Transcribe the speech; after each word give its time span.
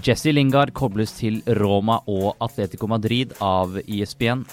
Jesse 0.00 0.32
Lingard 0.32 0.72
kobles 0.72 1.12
til 1.18 1.42
Roma 1.58 1.98
og 2.08 2.38
Atletico 2.40 2.88
Madrid 2.88 3.34
av 3.44 3.76
ISBN. 3.84 4.46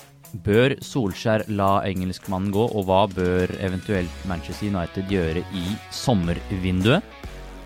Bør 0.44 0.76
Solskjær 0.84 1.46
la 1.48 1.80
engelskmannen 1.88 2.52
gå, 2.54 2.66
og 2.68 2.86
hva 2.90 3.06
bør 3.10 3.54
eventuelt 3.64 4.26
Manchester 4.30 4.68
United 4.68 5.08
gjøre 5.10 5.46
i 5.56 5.64
sommervinduet? 5.96 7.06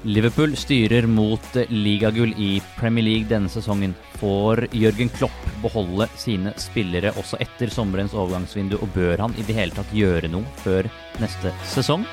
Liverpool 0.03 0.53
styrer 0.59 1.07
mot 1.07 1.57
ligagull 1.71 2.35
i 2.37 2.57
Premier 2.77 3.07
League 3.07 3.31
denne 3.31 3.49
sesongen. 3.49 3.95
Får 4.19 4.67
Jørgen 4.75 5.09
Klopp 5.15 5.49
beholde 5.63 6.09
sine 6.19 6.53
spillere 6.59 7.15
også 7.17 7.41
etter 7.43 7.71
sommerens 7.73 8.13
overgangsvindu, 8.13 8.77
og 8.83 8.93
bør 8.93 9.25
han 9.25 9.35
i 9.39 9.47
det 9.47 9.57
hele 9.57 9.75
tatt 9.75 9.95
gjøre 9.95 10.29
noe 10.31 10.45
før 10.61 10.91
neste 11.23 11.55
sesong? 11.73 12.05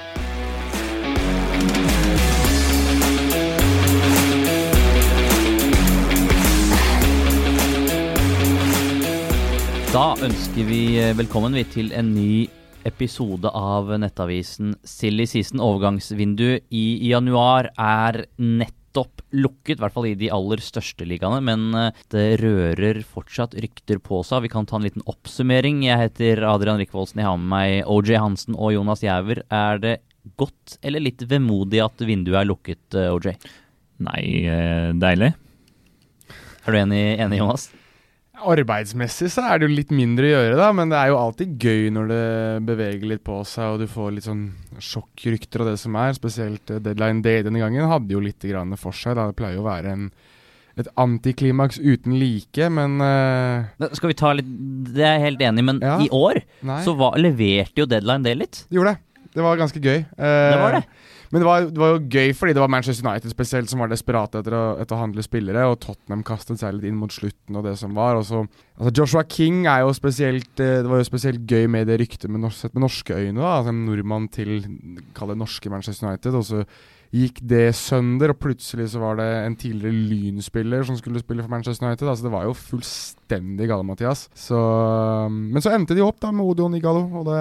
Da 9.91 10.13
ønsker 10.23 10.69
vi 10.69 10.83
velkommen 11.19 11.57
vi 11.59 11.65
til 11.67 11.89
en 11.99 12.13
ny 12.15 12.45
episode 12.87 13.51
av 13.51 13.89
nettavisen 13.99 14.77
Silly 14.87 15.25
Season. 15.27 15.59
Overgangsvinduet 15.59 16.69
i 16.71 17.09
januar 17.09 17.73
er 17.75 18.21
nettopp 18.39 19.25
lukket, 19.35 19.81
i 19.81 19.83
hvert 19.83 19.97
fall 19.97 20.07
i 20.13 20.15
de 20.21 20.29
aller 20.31 20.63
største 20.63 21.09
ligaene. 21.11 21.41
Men 21.43 21.75
eh, 21.75 21.99
det 22.15 22.39
rører 22.39 23.03
fortsatt 23.03 23.59
rykter 23.59 23.99
på 23.99 24.23
seg. 24.23 24.45
Vi 24.47 24.53
kan 24.55 24.71
ta 24.71 24.79
en 24.79 24.87
liten 24.87 25.03
oppsummering. 25.11 25.83
Jeg 25.89 26.05
heter 26.05 26.45
Adrian 26.47 26.79
Rikvoldsen. 26.79 27.25
Jeg 27.25 27.27
har 27.27 27.43
med 27.43 27.51
meg 27.51 27.91
OJ 27.91 28.15
Hansen 28.23 28.55
og 28.55 28.77
Jonas 28.77 29.03
Giæver. 29.03 29.43
Er 29.51 29.83
det 29.83 29.97
godt 30.39 30.79
eller 30.87 31.03
litt 31.03 31.27
vemodig 31.27 31.83
at 31.83 32.07
vinduet 32.07 32.45
er 32.45 32.51
lukket, 32.53 32.87
eh, 32.95 33.11
OJ? 33.11 33.35
Nei, 34.07 34.23
eh, 34.55 34.95
deilig. 35.03 35.35
Er 36.63 36.71
du 36.79 36.83
enig, 36.87 37.05
enig 37.27 37.43
Jonas? 37.43 37.73
Arbeidsmessig 38.41 39.29
så 39.35 39.45
er 39.47 39.59
det 39.61 39.69
jo 39.69 39.75
litt 39.77 39.93
mindre 39.95 40.27
å 40.27 40.31
gjøre, 40.33 40.57
da, 40.59 40.69
men 40.77 40.91
det 40.93 40.99
er 40.99 41.11
jo 41.13 41.19
alltid 41.21 41.55
gøy 41.61 41.91
når 41.95 42.11
det 42.11 42.25
beveger 42.69 43.07
litt 43.13 43.23
på 43.27 43.39
seg 43.49 43.75
og 43.75 43.83
du 43.83 43.87
får 43.91 44.15
litt 44.17 44.27
sånn 44.29 44.45
sjokkrykter 44.81 45.65
av 45.65 45.71
det 45.73 45.77
som 45.83 45.97
er. 46.01 46.15
Spesielt 46.17 46.73
eh, 46.73 46.81
Deadline 46.83 47.23
Day 47.25 47.45
denne 47.47 47.63
gangen 47.63 47.89
hadde 47.91 48.17
jo 48.17 48.23
litt 48.25 48.43
grann 48.49 48.77
for 48.81 48.97
seg. 48.97 49.17
Da. 49.19 49.29
Det 49.31 49.39
pleier 49.41 49.59
jo 49.59 49.65
å 49.65 49.69
være 49.69 49.93
en, 49.97 50.09
et 50.81 50.89
antiklimaks 51.01 51.81
uten 51.83 52.17
like, 52.21 52.71
men 52.73 52.97
uh, 53.05 53.91
Skal 53.93 54.13
vi 54.13 54.17
ta 54.17 54.31
litt 54.39 54.49
Det 54.95 55.03
er 55.05 55.19
jeg 55.19 55.27
helt 55.27 55.47
enig 55.51 55.65
i, 55.65 55.69
men 55.73 55.81
Ja. 55.85 55.99
i 56.01 56.09
år 56.15 56.41
Nei. 56.65 56.81
så 56.87 56.95
var, 56.97 57.19
leverte 57.21 57.83
jo 57.85 57.89
Deadline 57.91 58.25
Day 58.25 58.39
litt. 58.39 58.65
Gjorde 58.73 58.95
det. 58.95 59.07
Det 59.35 59.43
var 59.45 59.57
ganske 59.61 59.81
gøy. 59.81 60.01
Eh, 60.03 60.51
Det 60.51 60.61
var 60.61 60.73
det. 60.81 60.85
Men 61.31 61.43
det 61.43 61.47
var, 61.47 61.61
det 61.71 61.79
var 61.79 61.93
jo 61.95 61.99
gøy 62.11 62.33
fordi 62.35 62.55
det 62.57 62.63
var 62.65 62.71
Manchester 62.75 63.07
United 63.07 63.31
spesielt 63.31 63.71
som 63.71 63.79
var 63.79 63.87
desperate 63.93 64.41
etter 64.41 64.55
å, 64.59 64.63
etter 64.83 64.97
å 64.97 65.03
handle 65.05 65.23
spillere, 65.23 65.63
og 65.71 65.77
Tottenham 65.79 66.25
kastet 66.27 66.59
seg 66.59 66.75
litt 66.75 66.89
inn 66.91 66.97
mot 66.99 67.13
slutten 67.15 67.55
og 67.61 67.69
det 67.69 67.77
som 67.79 67.95
var. 67.95 68.19
Så, 68.27 68.41
altså 68.75 68.91
Joshua 68.99 69.23
King 69.31 69.61
er 69.71 69.85
jo 69.85 69.93
spesielt 69.95 70.59
eh, 70.59 70.81
Det 70.83 70.91
var 70.91 70.99
jo 70.99 71.07
spesielt 71.07 71.45
gøy 71.47 71.69
med 71.71 71.87
det 71.87 72.01
ryktet 72.03 72.27
med, 72.31 72.43
norsk, 72.43 72.73
med 72.75 72.83
norske 72.83 73.15
øyne. 73.15 73.39
da 73.39 73.53
Altså 73.61 73.71
En 73.71 73.85
nordmann 73.87 74.27
til 74.35 74.57
kall 75.15 75.31
det 75.31 75.39
norske 75.39 75.71
Manchester 75.71 76.09
United. 76.11 76.35
Og 76.35 76.45
så 76.51 76.65
gikk 77.15 77.39
det 77.47 77.77
sønder, 77.79 78.31
og 78.35 78.39
plutselig 78.43 78.89
så 78.91 78.99
var 79.03 79.17
det 79.23 79.29
en 79.47 79.55
tidligere 79.59 79.95
Lyn-spiller 80.11 80.83
som 80.87 80.99
skulle 80.99 81.23
spille 81.23 81.43
for 81.47 81.51
Manchester 81.55 81.87
United. 81.87 82.11
Altså 82.11 82.27
Det 82.27 82.35
var 82.35 82.45
jo 82.51 82.59
fullstendig 82.59 83.71
gale, 83.71 83.87
Mathias. 83.87 84.27
Så, 84.35 84.59
men 85.31 85.63
så 85.63 85.71
endte 85.79 85.95
de 85.95 86.03
opp 86.03 86.19
da 86.23 86.31
med 86.35 86.43
Odion 86.47 86.75
Igalo, 86.79 87.07
og 87.23 87.31
det 87.31 87.41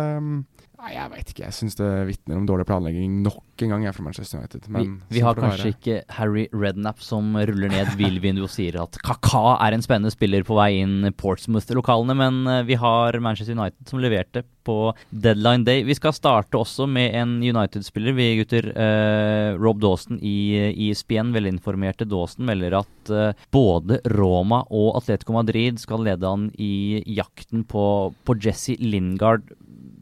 Nei, 0.79 0.93
jeg 0.95 1.11
veit 1.11 1.31
ikke. 1.33 1.43
Jeg 1.43 1.55
syns 1.57 1.75
det 1.75 1.87
vitner 2.07 2.37
om 2.39 2.45
dårlig 2.47 2.65
planlegging 2.69 3.17
nok 3.25 3.63
en 3.65 3.73
gang 3.73 3.81
jeg 3.83 3.91
er 3.91 3.95
fra 3.97 4.05
Manchester 4.05 4.39
United. 4.39 4.67
Vi, 4.69 4.71
Men 4.71 4.93
vi 5.11 5.19
sånn 5.19 5.25
har 5.27 5.39
kanskje 5.39 5.65
være. 5.65 5.73
ikke 5.75 6.15
Harry 6.15 6.45
Redknapp 6.55 7.01
som 7.03 7.33
ruller 7.35 7.73
ned 7.73 7.91
bilvinduet 7.99 8.47
og 8.47 8.53
sier 8.53 8.77
at 8.79 8.95
Kaka 9.03 9.57
er 9.65 9.75
en 9.75 9.83
spennende 9.83 10.13
spiller 10.13 10.45
på 10.47 10.55
vei 10.55 10.69
inn 10.79 11.09
Portsmouth-lokalene, 11.19 12.15
men 12.15 12.39
eh, 12.47 12.63
vi 12.69 12.79
har 12.79 13.19
Manchester 13.19 13.57
United 13.57 13.91
som 13.91 13.99
leverte 13.99 14.45
på 14.69 14.77
deadline 15.09 15.65
day. 15.67 15.83
Vi 15.87 15.97
skal 15.97 16.15
starte 16.15 16.59
også 16.59 16.87
med 16.87 17.15
en 17.17 17.37
United-spiller, 17.43 18.15
vi 18.15 18.31
gutter. 18.39 18.71
Eh, 18.71 19.59
Rob 19.59 19.81
Dawson 19.83 20.19
i 20.23 20.37
eh, 20.59 20.83
ESPN, 20.87 21.33
velinformerte 21.35 22.07
Dawson, 22.07 22.45
melder 22.47 22.79
at 22.79 23.11
eh, 23.13 23.47
både 23.51 23.99
Roma 24.15 24.63
og 24.69 24.93
Atletico 25.01 25.35
Madrid 25.35 25.81
skal 25.83 26.05
lede 26.07 26.29
han 26.29 26.49
i 26.55 27.01
jakten 27.19 27.65
på, 27.67 27.83
på 28.23 28.39
Jesse 28.39 28.77
Lingard. 28.79 29.43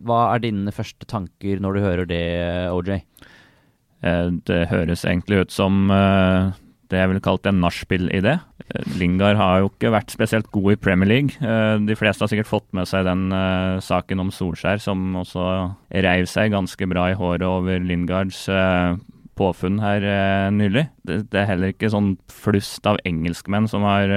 Hva 0.07 0.22
er 0.34 0.44
dine 0.45 0.73
første 0.75 1.07
tanker 1.09 1.59
når 1.63 1.75
du 1.78 1.84
hører 1.84 2.09
det, 2.09 2.23
OJ? 2.73 3.01
Eh, 4.06 4.29
Det 4.45 4.68
høres 4.72 5.06
egentlig 5.06 5.41
ut 5.45 5.53
som 5.53 5.90
eh, 5.91 6.53
det 6.88 7.01
jeg 7.01 7.09
ville 7.12 7.23
kalt 7.23 7.47
en 7.50 7.59
nachspiel-idé. 7.63 8.38
Eh, 8.67 8.88
Lingard 9.00 9.40
har 9.40 9.63
jo 9.63 9.72
ikke 9.72 9.91
vært 9.96 10.13
spesielt 10.13 10.50
god 10.53 10.72
i 10.75 10.79
Premier 10.79 11.09
League. 11.09 11.35
De 11.88 11.97
fleste 12.00 12.23
har 12.23 12.31
sikkert 12.31 12.51
fått 12.51 12.69
med 12.78 12.88
seg 12.88 13.07
den 13.07 13.28
saken 13.84 14.23
om 14.23 14.31
Solskjær, 14.31 14.79
som 14.84 15.19
også 15.19 15.44
reiv 15.91 16.29
seg 16.29 16.53
ganske 16.56 16.90
bra 16.90 17.09
i 17.12 17.17
håret 17.17 17.47
over 17.47 17.84
Lingards 17.84 18.46
påfunn 19.38 19.78
her 19.84 20.01
nylig. 20.50 20.88
Det, 21.06 21.28
er 21.38 21.50
heller 21.51 21.73
ikke 21.73 21.91
sånn 21.94 22.16
flust 22.31 22.88
av 22.90 22.97
engelskmenn 23.06 23.67
som 23.69 23.85
har 23.85 24.09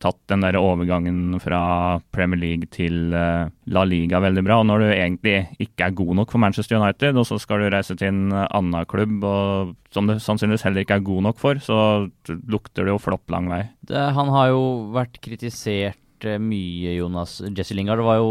tatt 0.00 0.18
den 0.32 0.44
der 0.44 0.58
overgangen 0.60 1.38
fra 1.42 2.00
Premier 2.14 2.40
League 2.40 2.70
til 2.72 3.12
eh, 3.16 3.50
La 3.70 3.84
Liga 3.84 4.20
veldig 4.22 4.44
bra. 4.46 4.60
Og 4.62 4.68
når 4.70 4.84
du 4.84 4.88
egentlig 4.88 5.36
ikke 5.60 5.88
er 5.88 5.96
god 5.98 6.14
nok 6.20 6.32
for 6.32 6.42
Manchester 6.42 6.80
United, 6.80 7.20
og 7.20 7.28
så 7.28 7.38
skal 7.42 7.62
du 7.62 7.70
reise 7.72 7.96
til 8.00 8.12
en 8.12 8.34
annen 8.46 8.88
klubb 8.90 9.24
og, 9.28 9.74
som 9.94 10.08
du 10.08 10.16
sannsynligvis 10.16 10.64
heller 10.66 10.86
ikke 10.86 11.00
er 11.00 11.08
god 11.10 11.26
nok 11.28 11.40
for, 11.40 11.60
så 11.62 11.80
lukter 12.28 12.86
det 12.86 12.94
jo 12.94 13.02
flopp 13.02 13.32
lang 13.32 13.50
vei. 13.52 13.64
Det, 13.90 14.06
han 14.16 14.32
har 14.32 14.52
jo 14.54 14.62
vært 14.96 15.20
kritisert 15.24 15.98
eh, 16.28 16.38
mye, 16.42 16.94
Jonas. 16.96 17.38
Jesse 17.56 17.74
Lingard. 17.76 18.02
Var 18.04 18.18
jo 18.20 18.30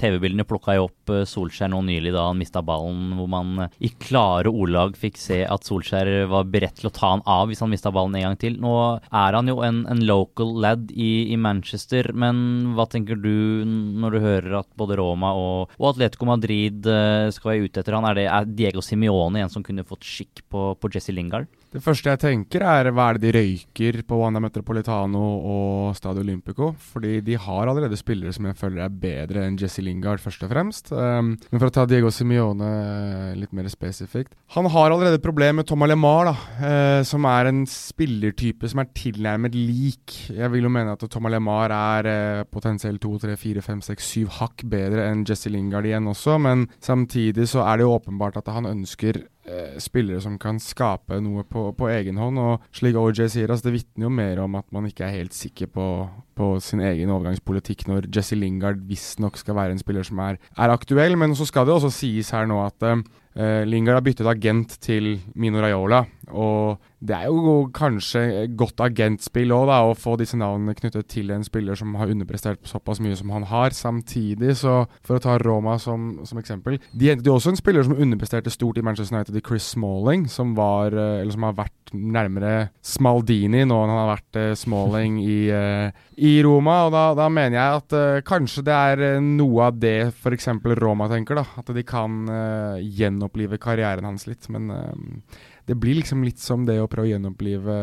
TV-bildene 0.00 0.46
plukka 0.48 0.76
jo 0.76 0.88
opp 0.88 1.12
eh, 1.14 1.26
Solskjær 1.28 1.70
nå 1.72 1.82
nylig 1.86 2.12
da 2.14 2.26
han 2.28 2.38
mista 2.40 2.62
ballen, 2.64 3.14
hvor 3.18 3.30
man 3.30 3.66
eh, 3.66 3.76
i 3.86 3.92
klare 4.02 4.52
ordlag 4.52 4.96
fikk 4.98 5.20
se 5.20 5.40
at 5.46 5.66
Solskjær 5.66 6.10
var 6.30 6.48
beredt 6.50 6.80
til 6.80 6.90
å 6.90 6.94
ta 6.94 7.14
han 7.14 7.24
av 7.28 7.50
hvis 7.50 7.62
han 7.64 7.72
mista 7.72 7.92
ballen 7.94 8.16
en 8.18 8.28
gang 8.28 8.40
til. 8.40 8.58
Nå 8.62 8.74
er 9.06 9.38
han 9.38 9.50
jo 9.50 9.60
en, 9.66 9.84
en 9.90 10.04
local 10.06 10.54
lad 10.62 10.90
i, 10.94 11.30
i 11.34 11.38
Manchester, 11.40 12.12
men 12.14 12.74
hva 12.76 12.88
tenker 12.90 13.20
du 13.20 13.64
når 13.66 14.16
du 14.16 14.20
hører 14.24 14.58
at 14.62 14.70
både 14.80 14.98
Roma 15.00 15.32
og, 15.38 15.74
og 15.78 15.92
Atletico 15.92 16.28
Madrid 16.28 16.86
skal 17.34 17.52
være 17.52 17.68
ute 17.68 17.82
etter 17.82 17.96
han? 17.96 18.06
Er, 18.10 18.18
det, 18.18 18.28
er 18.30 18.50
Diego 18.50 18.84
Simione 18.84 19.44
en 19.44 19.52
som 19.52 19.64
kunne 19.66 19.86
fått 19.86 20.06
skikk 20.06 20.44
på, 20.50 20.70
på 20.80 20.92
Jesse 20.94 21.14
Lingard? 21.14 21.50
Det 21.70 21.78
første 21.84 22.10
jeg 22.10 22.18
tenker, 22.18 22.64
er 22.66 22.88
hva 22.90 23.04
er 23.12 23.18
det 23.20 23.28
de 23.28 23.36
røyker 23.36 24.00
på 24.02 24.16
Wanda 24.18 24.40
Metropolitano 24.42 25.20
og 25.22 25.92
Stadio 25.94 26.24
Olympico? 26.24 26.72
Fordi 26.74 27.20
de 27.22 27.36
har 27.38 27.70
allerede 27.70 27.94
spillere 27.94 28.34
som 28.34 28.48
jeg 28.48 28.58
føler 28.58 28.82
er 28.82 28.96
bedre 29.04 29.44
enn 29.46 29.58
Jesse 29.60 29.84
Lingard, 29.86 30.18
først 30.18 30.42
og 30.42 30.50
fremst. 30.50 30.90
Um, 30.90 31.36
men 31.38 31.62
for 31.62 31.70
å 31.70 31.76
ta 31.76 31.86
Diego 31.86 32.10
Simione 32.10 32.72
eh, 32.72 33.38
litt 33.38 33.54
mer 33.54 33.70
spesifikt 33.70 34.34
Han 34.56 34.66
har 34.74 34.90
allerede 34.90 35.22
problemer 35.22 35.60
med 35.60 35.70
Thomas 35.70 35.92
LeMar, 35.92 36.32
da, 36.32 36.34
uh, 36.58 37.04
som 37.06 37.30
er 37.30 37.52
en 37.52 37.62
spillertype 37.70 38.66
som 38.66 38.82
er 38.82 38.90
tilnærmet 38.90 39.54
lik. 39.54 40.18
Jeg 40.26 40.50
vil 40.50 40.66
jo 40.66 40.74
mene 40.74 40.98
at 40.98 41.06
Thomas 41.06 41.36
LeMar 41.36 41.70
er 41.70 42.10
uh, 42.10 42.44
potensielt 42.50 42.98
to, 43.06 43.14
tre, 43.22 43.38
fire, 43.38 43.62
fem, 43.62 43.78
seks, 43.78 44.10
syv 44.10 44.40
hakk 44.40 44.66
bedre 44.66 45.06
enn 45.06 45.22
Jesse 45.22 45.54
Lingard 45.54 45.86
igjen 45.86 46.10
også, 46.10 46.34
men 46.42 46.66
samtidig 46.82 47.46
så 47.54 47.62
er 47.62 47.78
det 47.78 47.86
jo 47.86 47.94
åpenbart 47.94 48.42
at 48.42 48.50
han 48.58 48.66
ønsker 48.74 49.22
spillere 49.82 50.20
som 50.22 50.38
kan 50.40 50.60
skape 50.62 51.20
noe 51.22 51.44
på, 51.48 51.68
på 51.76 51.88
egen 51.92 52.20
hånd. 52.20 52.40
Og 52.40 52.76
slik 52.76 52.98
OJ 52.98 53.26
sier, 53.32 53.50
altså, 53.50 53.68
det 53.68 53.76
vitner 53.78 54.08
jo 54.08 54.12
mer 54.14 54.42
om 54.44 54.58
at 54.60 54.66
man 54.74 54.88
ikke 54.88 55.06
er 55.06 55.16
helt 55.18 55.36
sikker 55.36 55.70
på, 55.72 55.86
på 56.38 56.50
sin 56.64 56.82
egen 56.84 57.12
overgangspolitikk 57.12 57.86
når 57.90 58.10
Jesse 58.14 58.38
Lingard 58.38 58.82
visstnok 58.88 59.40
skal 59.40 59.58
være 59.58 59.76
en 59.76 59.82
spiller 59.82 60.06
som 60.06 60.22
er, 60.24 60.40
er 60.56 60.74
aktuell. 60.74 61.18
Men 61.20 61.36
så 61.38 61.48
skal 61.48 61.68
det 61.68 61.76
også 61.76 61.92
sies 61.94 62.32
her 62.34 62.48
nå 62.50 62.60
at 62.64 62.88
eh, 62.88 63.64
Lingard 63.68 64.00
har 64.00 64.06
byttet 64.06 64.30
agent 64.30 64.78
til 64.84 65.16
Mino 65.34 65.62
Raiola. 65.62 66.04
Og 66.32 66.80
det 67.00 67.16
er 67.16 67.30
jo 67.30 67.64
kanskje 67.72 68.44
godt 68.60 68.82
agentspill 68.84 69.54
òg, 69.56 69.70
å 69.70 69.96
få 69.96 70.18
disse 70.20 70.36
navnene 70.36 70.76
knyttet 70.76 71.08
til 71.08 71.30
en 71.32 71.44
spiller 71.46 71.78
som 71.78 71.94
har 71.96 72.12
underprestert 72.12 72.60
såpass 72.68 73.00
mye 73.00 73.16
som 73.16 73.32
han 73.32 73.46
har. 73.48 73.72
Samtidig, 73.76 74.52
så 74.60 74.82
for 75.06 75.16
å 75.16 75.22
ta 75.24 75.38
Roma 75.40 75.78
som, 75.80 76.12
som 76.28 76.40
eksempel 76.40 76.76
De 76.92 77.08
hentet 77.08 77.26
jo 77.26 77.38
også 77.38 77.54
en 77.54 77.60
spiller 77.60 77.86
som 77.86 77.96
underpresterte 77.96 78.52
stort 78.52 78.78
i 78.78 78.84
Manchester 78.84 79.16
United, 79.16 79.38
i 79.38 79.44
Chris 79.46 79.70
Smalling, 79.72 80.26
som 80.28 80.52
var 80.58 80.92
eh, 80.92 81.22
Eller 81.22 81.32
som 81.32 81.46
har 81.48 81.56
vært 81.56 81.94
nærmere 81.96 82.52
Smaldini 82.86 83.64
nå 83.66 83.80
enn 83.80 83.90
han 83.90 84.02
har 84.02 84.10
vært 84.12 84.40
eh, 84.40 84.52
Smalling 84.58 85.16
i, 85.24 85.38
eh, 85.54 86.04
i 86.20 86.34
Roma. 86.44 86.76
Og 86.86 86.94
da, 86.94 87.04
da 87.16 87.30
mener 87.32 87.56
jeg 87.56 87.80
at 87.80 88.26
kanskje 88.28 88.66
det 88.66 88.76
er 88.76 89.24
noe 89.24 89.70
av 89.70 89.80
det 89.80 89.96
f.eks. 90.10 90.50
Roma 90.80 91.08
tenker, 91.10 91.40
da. 91.40 91.46
At 91.62 91.72
de 91.74 91.86
kan 91.86 92.28
gjenopplive 92.84 93.58
karrieren 93.62 94.06
hans 94.06 94.28
litt. 94.28 94.50
Men 94.52 94.68
det 95.70 95.76
blir 95.78 96.00
liksom 96.00 96.24
litt 96.26 96.40
som 96.42 96.64
det 96.66 96.80
å 96.82 96.88
prøve 96.90 97.06
å 97.06 97.10
gjenopplive 97.12 97.74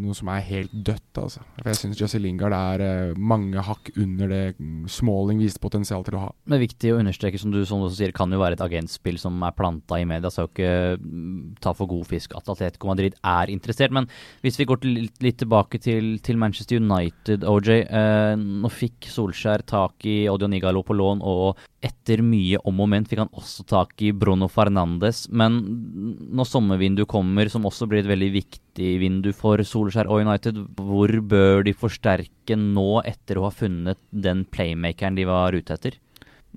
noe 0.00 0.16
som 0.16 0.30
er 0.32 0.42
helt 0.48 0.72
dødt, 0.74 1.20
altså. 1.22 1.44
For 1.60 1.70
jeg 1.70 1.78
syns 1.78 2.00
Jesse 2.00 2.18
Lingard 2.18 2.56
er 2.56 2.82
uh, 2.82 3.18
mange 3.18 3.62
hakk 3.62 3.92
under 3.94 4.32
det 4.32 4.42
Smalling 4.90 5.38
viste 5.38 5.62
potensial 5.62 6.02
til 6.06 6.18
å 6.18 6.24
ha. 6.24 6.32
Er 6.50 6.62
viktig 6.64 6.90
å 6.90 6.98
understreke, 6.98 7.38
som 7.38 7.54
du, 7.54 7.60
som 7.68 7.84
du 7.84 7.94
sier, 7.94 8.10
kan 8.16 8.34
jo 8.34 8.40
være 8.42 8.58
et 8.58 8.64
agentspill 8.64 9.20
som 9.22 9.38
er 9.46 9.54
planta 9.54 10.00
i 10.02 10.08
media. 10.08 10.32
Så 10.34 10.48
ikke 10.48 10.98
mm, 10.98 11.60
ta 11.62 11.74
for 11.78 11.90
god 11.90 12.08
fisk 12.10 12.34
at 12.38 12.50
Atletico 12.50 12.90
Madrid 12.90 13.14
er 13.22 13.54
interessert. 13.54 13.94
Men 13.94 14.10
hvis 14.42 14.58
vi 14.58 14.66
går 14.66 14.82
til, 14.82 14.98
litt, 15.06 15.38
tilbake 15.38 15.78
til, 15.84 16.16
til, 16.24 16.40
Manchester 16.42 16.82
United, 16.82 17.46
OJ. 17.46 17.70
Eh, 17.84 18.34
nå 18.38 18.70
fikk 18.72 19.06
Solskjær 19.12 19.62
tak 19.68 20.06
i 20.08 20.24
Odio 20.30 20.50
Nigalo 20.50 20.82
på 20.86 20.96
lån, 20.98 21.22
og 21.22 21.58
etter 21.84 22.24
mye 22.26 22.58
om 22.66 22.80
og 22.82 22.88
men 22.90 23.06
fikk 23.06 23.22
han 23.22 23.36
også 23.36 23.64
tak 23.68 24.02
i 24.02 24.10
Bruno 24.16 24.48
Fernandes. 24.50 25.26
Men 25.30 25.60
når 26.34 26.48
sommervinduet 26.50 27.10
kommer, 27.10 27.27
som 27.52 27.66
også 27.68 27.88
blir 27.90 28.02
et 28.02 28.10
veldig 28.10 28.30
viktig 28.34 28.90
vindu 29.02 29.30
for 29.36 29.60
Solskjær 29.64 30.08
og 30.10 30.24
United, 30.24 30.58
hvor 30.76 31.12
bør 31.30 31.64
de 31.66 31.74
forsterke 31.76 32.56
nå 32.58 33.02
etter 33.06 33.38
å 33.38 33.48
ha 33.48 33.54
funnet 33.54 33.98
den 34.10 34.44
playmakeren 34.48 35.18
de 35.18 35.26
var 35.28 35.56
ute 35.56 35.74
etter? 35.74 35.98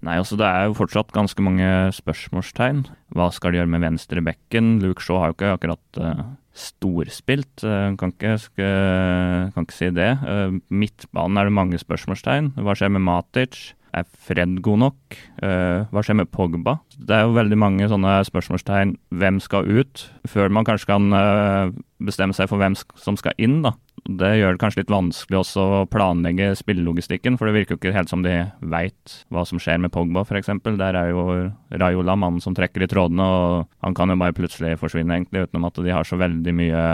Nei, 0.01 0.18
altså 0.18 0.38
Det 0.39 0.47
er 0.47 0.69
jo 0.69 0.77
fortsatt 0.79 1.12
ganske 1.13 1.44
mange 1.44 1.68
spørsmålstegn. 1.94 2.85
Hva 3.13 3.27
skal 3.33 3.51
de 3.51 3.59
gjøre 3.59 3.73
med 3.73 3.83
venstre 3.83 4.23
bekken? 4.25 4.79
Luke 4.81 5.03
Shaw 5.03 5.19
har 5.19 5.31
jo 5.31 5.35
ikke 5.35 5.51
akkurat 5.57 6.00
uh, 6.01 6.23
storspilt, 6.57 7.65
uh, 7.68 7.91
kan, 8.00 8.13
ikke, 8.15 8.38
skal, 8.41 9.51
kan, 9.53 9.68
ikke, 9.68 9.77
si 9.77 9.91
det. 9.94 10.09
Uh, 10.23 10.57
midtbanen 10.73 11.38
er 11.38 11.50
det 11.50 11.57
mange 11.59 11.81
spørsmålstegn. 11.81 12.53
Hva 12.63 12.77
skjer 12.77 12.95
med 12.95 13.06
Matic? 13.06 13.59
Er 13.92 14.08
Fred 14.08 14.62
god 14.64 14.80
nok? 14.86 15.18
Uh, 15.44 15.84
hva 15.92 16.04
skjer 16.04 16.22
med 16.22 16.32
Pogba? 16.32 16.78
Det 16.96 17.16
er 17.16 17.26
jo 17.26 17.36
veldig 17.36 17.58
mange 17.60 17.88
sånne 17.92 18.22
spørsmålstegn. 18.28 18.96
Hvem 19.20 19.40
skal 19.44 19.68
ut? 19.68 20.06
Før 20.32 20.54
man 20.54 20.68
kanskje 20.68 20.94
kan 20.94 21.12
uh, 21.12 21.74
bestemme 22.00 22.36
seg 22.38 22.48
for 22.52 22.62
hvem 22.62 22.78
som 22.78 23.20
skal 23.20 23.36
inn. 23.42 23.60
da. 23.66 23.74
Det 24.08 24.32
gjør 24.40 24.56
det 24.56 24.62
kanskje 24.64 24.82
litt 24.82 24.94
vanskelig 24.94 25.42
også 25.42 25.66
å 25.82 25.84
planlegge 25.92 26.54
spillelogistikken, 26.58 27.36
for 27.38 27.48
det 27.48 27.60
virker 27.60 27.76
jo 27.76 27.82
ikke 27.82 27.94
helt 27.94 28.10
som 28.10 28.24
de 28.26 28.34
veit 28.72 29.18
hva 29.30 29.44
som 29.46 29.62
skjer 29.62 29.78
med 29.84 29.94
Pogba 29.94 30.24
f.eks. 30.26 30.50
Der 30.80 30.98
er 30.98 31.12
jo 31.12 31.26
Rayola 31.70 32.16
mannen 32.18 32.42
som 32.42 32.56
trekker 32.58 32.88
i 32.88 32.90
trådene, 32.90 33.28
og 33.28 33.70
han 33.86 33.98
kan 33.98 34.10
jo 34.10 34.18
bare 34.24 34.36
plutselig 34.38 34.80
forsvinne, 34.82 35.20
egentlig, 35.20 35.46
utenom 35.46 35.70
at 35.70 35.84
de 35.84 35.94
har 35.94 36.08
så 36.08 36.18
veldig 36.22 36.56
mye 36.58 36.86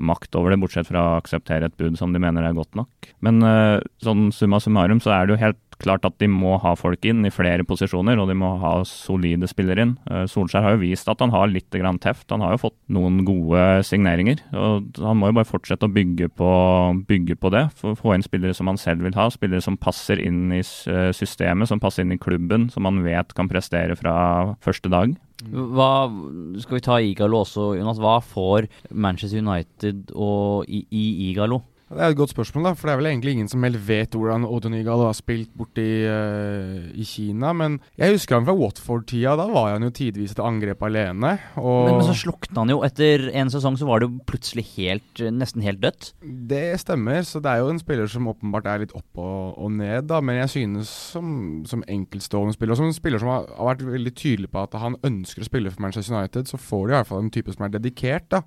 makt 0.00 0.36
over 0.38 0.52
det, 0.52 0.60
bortsett 0.62 0.88
fra 0.90 1.02
å 1.02 1.16
akseptere 1.20 1.68
et 1.68 1.76
bud 1.80 1.98
som 2.00 2.14
de 2.14 2.22
mener 2.22 2.46
er 2.46 2.56
godt 2.56 2.76
nok. 2.78 3.10
Men 3.24 3.42
uh, 3.44 3.78
sånn 4.02 4.30
summa 4.34 4.60
summarum 4.62 5.02
så 5.02 5.14
er 5.14 5.26
det 5.26 5.36
jo 5.36 5.44
helt 5.44 5.60
klart 5.80 6.04
at 6.04 6.18
de 6.20 6.28
må 6.28 6.58
ha 6.60 6.74
folk 6.76 7.04
inn 7.08 7.24
i 7.24 7.32
flere 7.32 7.64
posisjoner, 7.66 8.20
og 8.20 8.28
de 8.28 8.36
må 8.36 8.52
ha 8.60 8.72
solide 8.88 9.48
spillere 9.50 9.86
inn. 9.86 9.94
Uh, 10.10 10.24
Solskjær 10.30 10.66
har 10.66 10.76
jo 10.76 10.82
vist 10.82 11.08
at 11.10 11.22
han 11.24 11.32
har 11.34 11.50
litt 11.52 11.72
grann 11.72 12.00
teft. 12.02 12.28
Han 12.32 12.44
har 12.44 12.56
jo 12.56 12.64
fått 12.66 12.76
noen 12.92 13.22
gode 13.28 13.82
signeringer. 13.86 14.42
og 14.52 15.00
Han 15.00 15.20
må 15.20 15.30
jo 15.30 15.38
bare 15.40 15.48
fortsette 15.48 15.88
å 15.88 15.94
bygge 15.94 16.30
på, 16.36 16.50
bygge 17.08 17.38
på 17.40 17.52
det. 17.54 17.66
Få 17.80 18.14
inn 18.14 18.26
spillere 18.26 18.56
som 18.56 18.70
han 18.70 18.80
selv 18.80 19.06
vil 19.06 19.16
ha, 19.18 19.28
spillere 19.32 19.64
som 19.64 19.78
passer 19.80 20.20
inn 20.22 20.50
i 20.52 20.60
eh, 20.60 21.10
systemet, 21.16 21.70
som 21.70 21.82
passer 21.82 22.04
inn 22.04 22.14
i 22.14 22.20
klubben, 22.20 22.68
som 22.72 22.88
han 22.88 23.02
vet 23.06 23.34
kan 23.36 23.50
prestere 23.50 23.96
fra 23.98 24.14
første 24.64 24.92
dag. 24.92 25.14
Hva, 25.48 25.90
skal 26.60 26.76
vi 26.76 26.84
ta 26.84 26.98
Igalo 27.00 27.40
også, 27.44 27.72
Jonas? 27.78 28.00
Hva 28.02 28.18
får 28.20 28.68
Manchester 28.92 29.40
United 29.40 30.12
og 30.12 30.68
i, 30.68 30.84
i 30.90 31.04
Igalo? 31.30 31.62
Det 31.90 31.98
er 31.98 32.12
et 32.12 32.18
godt 32.20 32.30
spørsmål, 32.30 32.68
da, 32.68 32.70
for 32.78 32.86
det 32.86 32.92
er 32.92 32.98
vel 33.00 33.08
egentlig 33.10 33.32
ingen 33.34 33.48
som 33.50 33.64
helt 33.66 33.80
vet 33.82 34.12
hvordan 34.14 34.44
Odonigal 34.46 35.00
har 35.08 35.14
spilt 35.18 35.50
borti 35.58 35.86
uh, 36.06 36.86
i 36.94 37.02
Kina. 37.06 37.50
Men 37.56 37.80
jeg 37.98 38.14
husker 38.14 38.36
han 38.38 38.46
fra 38.46 38.54
Watford-tida. 38.54 39.32
Da 39.40 39.48
var 39.50 39.72
han 39.72 39.82
jo 39.82 39.90
tidvis 39.98 40.36
et 40.36 40.42
angrep 40.44 40.84
alene. 40.86 41.32
Men, 41.56 41.90
men, 41.90 42.04
så 42.06 42.14
slukna 42.14 42.62
han 42.62 42.70
jo. 42.70 42.78
Etter 42.86 43.26
en 43.34 43.50
sesong 43.50 43.78
så 43.80 43.88
var 43.88 44.00
det 44.00 44.06
jo 44.06 44.22
plutselig 44.30 44.68
helt, 44.76 45.24
nesten 45.34 45.66
helt 45.66 45.82
dødt. 45.82 46.12
Det 46.22 46.62
stemmer, 46.78 47.24
så 47.26 47.42
det 47.42 47.56
er 47.56 47.64
jo 47.64 47.72
en 47.74 47.82
spiller 47.82 48.12
som 48.12 48.30
åpenbart 48.30 48.70
er 48.70 48.84
litt 48.84 48.94
opp 48.94 49.18
og, 49.18 49.58
og 49.58 49.74
ned, 49.80 50.06
da. 50.12 50.22
Men 50.22 50.38
jeg 50.44 50.54
synes 50.54 50.94
som, 51.16 51.32
som 51.66 51.82
enkeltstående 51.90 52.54
spiller, 52.54 52.76
og 52.76 52.84
som 52.84 52.92
en 52.92 52.94
spiller 53.00 53.22
som 53.22 53.32
har, 53.34 53.50
har, 53.56 53.72
vært 53.72 53.82
veldig 53.88 54.14
tydelig 54.14 54.52
på 54.54 54.62
at 54.62 54.78
han 54.78 54.94
ønsker 55.10 55.42
å 55.42 55.50
spille 55.50 55.74
for 55.74 55.82
Manchester 55.82 56.14
United, 56.14 56.46
så 56.46 56.62
får 56.70 56.86
de 56.86 56.94
i 56.94 56.98
hvert 57.00 57.10
fall 57.10 57.26
en 57.26 57.34
type 57.34 57.58
som 57.58 57.66
er 57.66 57.74
dedikert, 57.74 58.30
da. 58.30 58.44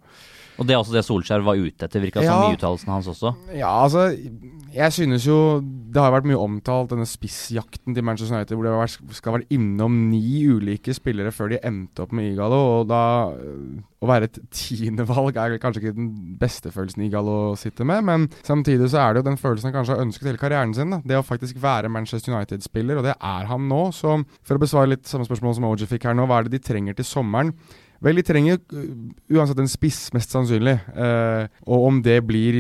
Og 0.60 0.68
det 0.68 0.76
er 0.76 0.82
også 0.82 0.94
det 0.94 1.02
Solskjær 1.08 1.44
var 1.46 1.58
ute 1.58 1.88
etter, 1.88 2.02
virka 2.04 2.22
ja, 2.22 2.34
som 2.34 2.52
i 2.52 2.58
uttalelsen 2.58 2.92
hans 2.94 3.10
også. 3.10 3.34
Ja, 3.58 3.72
altså 3.84 4.12
Jeg 4.74 4.94
synes 4.94 5.26
jo 5.26 5.38
Det 5.62 6.02
har 6.02 6.14
vært 6.14 6.28
mye 6.30 6.40
omtalt, 6.42 6.92
denne 6.92 7.08
spissjakten 7.10 7.96
til 7.96 8.06
Manchester 8.06 8.38
United, 8.38 8.56
hvor 8.58 8.68
det 8.68 8.74
vært, 8.78 9.16
skal 9.18 9.36
være 9.38 9.48
innom 9.54 9.98
ni 10.12 10.44
ulike 10.50 10.94
spillere 10.94 11.34
før 11.34 11.54
de 11.54 11.60
endte 11.66 12.06
opp 12.06 12.14
med 12.14 12.32
Igalo. 12.32 12.62
Og 12.80 12.88
da 12.90 13.02
Å 13.34 14.10
være 14.10 14.30
et 14.30 14.40
tiendevalg 14.54 15.38
er 15.40 15.58
kanskje 15.64 15.84
ikke 15.84 15.98
den 15.98 16.10
beste 16.42 16.74
følelsen 16.74 17.06
Igalo 17.06 17.54
sitter 17.60 17.88
med, 17.88 18.04
men 18.10 18.26
samtidig 18.44 18.90
så 18.92 19.04
er 19.04 19.14
det 19.14 19.24
jo 19.24 19.30
den 19.30 19.40
følelsen 19.42 19.70
han 19.70 19.78
kanskje 19.78 19.96
har 19.96 20.04
ønsket 20.06 20.32
hele 20.32 20.42
karrieren 20.42 20.74
sin. 20.76 20.92
Da. 20.94 21.02
Det 21.06 21.22
å 21.22 21.26
faktisk 21.26 21.62
være 21.64 21.92
Manchester 21.94 22.36
United-spiller, 22.36 23.00
og 23.00 23.08
det 23.08 23.16
er 23.16 23.48
han 23.50 23.70
nå. 23.70 23.86
Så 23.96 24.20
for 24.44 24.58
å 24.58 24.66
besvare 24.66 24.92
litt 24.92 25.08
samme 25.10 25.26
spørsmål 25.30 25.56
som 25.58 25.70
OG 25.70 25.88
fikk 25.94 26.10
her 26.10 26.18
nå, 26.20 26.28
hva 26.30 26.42
er 26.42 26.50
det 26.50 26.58
de 26.58 26.68
trenger 26.68 26.98
til 27.00 27.08
sommeren? 27.08 27.54
Vel, 28.04 28.20
de 28.20 28.24
trenger 28.28 28.60
uh, 28.74 28.88
uansett 29.32 29.60
en 29.64 29.70
spiss, 29.72 30.10
mest 30.16 30.34
sannsynlig. 30.34 30.76
Eh, 30.92 31.46
og 31.64 31.86
om 31.88 32.02
det 32.04 32.18
blir 32.28 32.58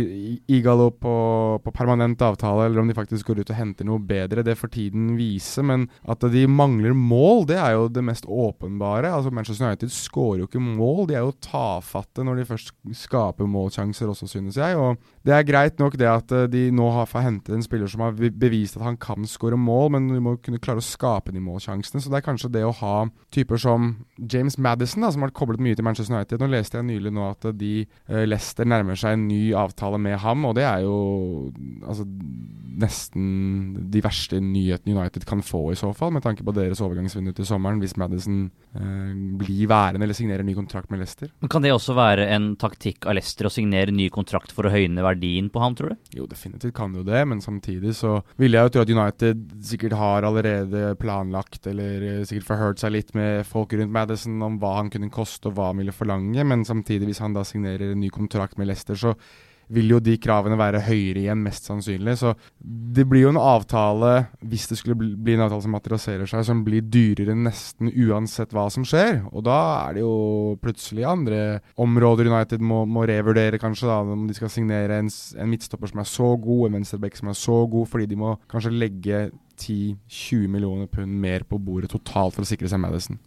Igalo 0.47 0.87
på, 0.95 1.15
på, 1.63 1.73
permanent 1.75 2.21
avtale, 2.23 2.69
eller 2.69 2.79
om 2.79 2.87
de 2.87 2.95
faktisk 2.95 3.27
går 3.27 3.41
ut 3.41 3.51
og 3.51 3.57
henter 3.57 3.87
noe 3.87 3.99
bedre, 3.99 4.45
det 4.45 4.55
får 4.59 4.71
tiden 4.77 5.11
vise. 5.19 5.63
Men 5.65 5.89
at 6.07 6.23
de 6.31 6.45
mangler 6.47 6.95
mål, 6.95 7.43
det 7.51 7.59
er 7.59 7.75
jo 7.75 7.89
det 7.91 8.05
mest 8.07 8.27
åpenbare. 8.27 9.11
Altså 9.11 9.33
Manchester 9.35 9.67
United 9.67 9.91
skårer 9.91 10.45
jo 10.45 10.47
ikke 10.47 10.63
mål. 10.63 11.09
De 11.11 11.19
er 11.19 11.25
jo 11.27 11.35
tafatte 11.43 12.23
når 12.23 12.39
de 12.39 12.49
først 12.53 12.71
skaper 13.03 13.49
målsjanser 13.49 14.13
også, 14.13 14.31
synes 14.31 14.59
jeg. 14.59 14.79
Og 14.79 14.95
det 15.23 15.31
er 15.31 15.45
greit 15.47 15.79
nok 15.79 15.95
det 15.99 16.07
at 16.09 16.33
uh, 16.35 16.43
de 16.51 16.65
nå 16.75 16.89
har 16.91 17.07
hentet 17.23 17.55
en 17.55 17.63
spiller 17.63 17.87
som 17.87 18.01
har 18.03 18.15
bevist 18.17 18.75
at 18.75 18.83
han 18.83 18.97
kan 18.99 19.23
skåre 19.29 19.55
mål, 19.59 19.93
men 19.95 20.09
de 20.11 20.19
må 20.23 20.35
kunne 20.43 20.59
klare 20.63 20.83
å 20.83 20.85
skape 20.85 21.31
de 21.31 21.39
målsjansene. 21.43 22.01
Så 22.03 22.11
det 22.11 22.19
er 22.19 22.25
kanskje 22.25 22.51
det 22.51 22.65
å 22.67 22.73
ha 22.81 22.95
typer 23.31 23.61
som 23.61 23.93
James 24.19 24.57
Madison, 24.59 25.05
da, 25.05 25.13
som 25.13 25.23
har 25.23 25.31
vært 25.31 25.39
koblet 25.39 25.63
mye 25.63 25.79
til 25.79 25.87
Manchester 25.87 26.17
United. 26.17 26.43
Nå 26.43 26.49
leste 26.51 26.79
jeg 26.79 26.89
nylig 26.89 27.13
nå 27.15 27.29
at 27.29 27.47
de 27.55 27.71
uh, 27.87 28.25
Leicester 28.27 28.67
nærmer 28.67 28.99
seg 28.99 29.15
en 29.15 29.27
ny 29.29 29.41
avtale 29.55 30.01
med 30.03 30.19
ham, 30.25 30.43
og 30.49 30.57
det 30.59 30.67
er 30.67 30.83
jo 30.83 30.97
altså, 31.87 32.07
nesten 32.83 33.87
de 33.93 34.03
verste 34.03 34.41
nyhetene 34.43 34.97
United 34.97 35.27
kan 35.29 35.45
få 35.45 35.69
i 35.71 35.79
så 35.79 35.93
fall, 35.95 36.11
med 36.17 36.25
tanke 36.27 36.43
på 36.43 36.55
deres 36.57 36.83
overgangsvindu 36.83 37.31
til 37.37 37.47
sommeren, 37.47 37.79
hvis 37.79 37.95
Madison 38.01 38.43
uh, 38.75 39.15
blir 39.39 39.71
værende 39.71 40.03
eller 40.03 40.19
signerer 40.19 40.43
ny 40.43 40.57
kontrakt 40.59 40.91
med 40.91 40.99
Leicester. 40.99 41.31
Men 41.39 41.55
Kan 41.55 41.63
det 41.63 41.71
også 41.71 41.95
være 41.95 42.27
en 42.35 42.53
taktikk 42.59 43.07
av 43.07 43.15
Leicester 43.15 43.47
å 43.47 43.55
signere 43.55 43.95
ny 43.95 44.11
kontrakt 44.11 44.51
for 44.51 44.67
å 44.67 44.73
høyne 44.73 44.99
verdien 44.99 45.12
på 45.53 45.61
ham, 45.61 45.75
tror 45.75 45.93
du? 45.93 46.11
Jo, 46.17 46.25
definitivt 46.29 46.75
kan 46.77 46.93
jo 46.95 47.03
det, 47.07 47.21
men 47.29 47.41
samtidig 47.43 47.95
så 47.97 48.17
vil 48.41 48.55
jeg 48.55 48.67
jo 48.67 48.73
tro 48.73 48.83
at 48.83 48.93
United 48.93 49.45
sikkert 49.63 49.97
har 49.99 50.27
allerede 50.27 50.95
planlagt, 51.01 51.67
eller 51.67 52.07
eh, 52.09 52.25
sikkert 52.27 52.49
forhørt 52.49 52.83
seg 52.83 52.95
litt 52.95 53.13
med 53.17 53.45
folk 53.47 53.73
rundt 53.77 53.93
Madison 53.93 54.41
om 54.45 54.59
hva 54.61 54.77
han 54.81 54.91
kunne 54.93 55.11
koste 55.13 55.49
og 55.49 55.57
hva 55.57 55.71
han 55.71 55.81
ville 55.83 55.95
forlange, 55.95 56.45
men 56.47 56.65
samtidig, 56.67 57.11
hvis 57.11 57.23
han 57.23 57.35
da 57.37 57.45
signerer 57.47 57.91
en 57.93 58.03
ny 58.03 58.11
kontrakt 58.13 58.57
med 58.57 58.71
Leicester, 58.71 58.97
så 58.99 59.15
vil 59.73 59.93
jo 59.95 59.99
de 60.03 60.15
kravene 60.21 60.57
være 60.59 60.83
høyere 60.85 61.23
igjen, 61.23 61.41
mest 61.43 61.67
sannsynlig. 61.69 62.15
Så 62.19 62.33
det 62.61 63.05
blir 63.09 63.25
jo 63.25 63.33
en 63.33 63.41
avtale, 63.41 64.11
hvis 64.45 64.67
det 64.69 64.77
skulle 64.79 64.97
bli 64.97 65.35
en 65.35 65.45
avtale 65.45 65.65
som 65.65 65.75
materialiserer 65.75 66.29
seg, 66.29 66.45
som 66.47 66.63
blir 66.65 66.85
dyrere 66.93 67.35
nesten 67.37 67.91
uansett 67.91 68.53
hva 68.55 68.67
som 68.73 68.85
skjer. 68.87 69.23
Og 69.33 69.45
da 69.47 69.59
er 69.87 69.97
det 69.97 70.05
jo 70.05 70.13
plutselig 70.63 71.07
andre 71.09 71.41
områder 71.81 72.29
United 72.31 72.63
må, 72.63 72.83
må 72.89 73.07
revurdere, 73.09 73.61
kanskje, 73.61 73.89
da, 73.89 73.99
om 74.15 74.27
de 74.29 74.37
skal 74.37 74.51
signere 74.53 75.01
en, 75.01 75.11
en 75.11 75.51
midtstopper 75.51 75.91
som 75.91 76.03
er 76.03 76.09
så 76.09 76.33
god, 76.37 76.67
en 76.67 76.79
venstreback 76.79 77.19
som 77.19 77.33
er 77.33 77.39
så 77.39 77.59
god, 77.69 77.89
fordi 77.91 78.09
de 78.13 78.19
må 78.19 78.37
kanskje 78.51 78.75
legge 78.75 79.25
10-20 79.59 80.47
millioner 80.49 80.89
pund 80.91 81.13
mer 81.23 81.45
på 81.47 81.59
bordet 81.61 81.91
totalt 81.93 82.35
for 82.35 82.45
å 82.45 82.49
sikre 82.49 82.69
seg 82.69 82.81
Madison. 82.81 83.19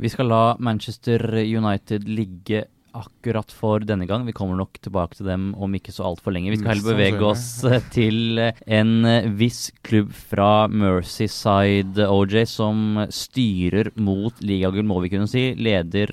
Vi 0.00 0.08
skal 0.08 0.30
la 0.32 0.44
Manchester 0.58 1.20
United 1.42 2.06
ligge 2.08 2.64
akkurat 2.96 3.52
for 3.54 3.82
denne 3.86 4.06
gang. 4.08 4.24
Vi 4.26 4.34
kommer 4.36 4.58
nok 4.58 4.78
tilbake 4.82 5.18
til 5.18 5.28
dem 5.30 5.50
om 5.60 5.74
ikke 5.76 5.92
så 5.94 6.06
altfor 6.08 6.34
lenge. 6.34 6.52
Vi 6.52 6.60
skal 6.60 6.72
heller 6.74 6.94
bevege 6.94 7.26
oss 7.28 7.46
eh, 7.68 7.82
til 7.94 8.40
eh, 8.42 8.58
en 8.78 9.06
eh, 9.08 9.28
viss 9.40 9.70
klubb 9.86 10.12
fra 10.14 10.66
Mercyside, 10.68 12.08
OJ, 12.10 12.44
som 12.50 13.02
styrer 13.14 13.92
mot 14.00 14.42
ligagull, 14.44 14.86
må 14.88 15.00
vi 15.04 15.12
kunne 15.14 15.30
si. 15.30 15.50
Leder 15.58 16.12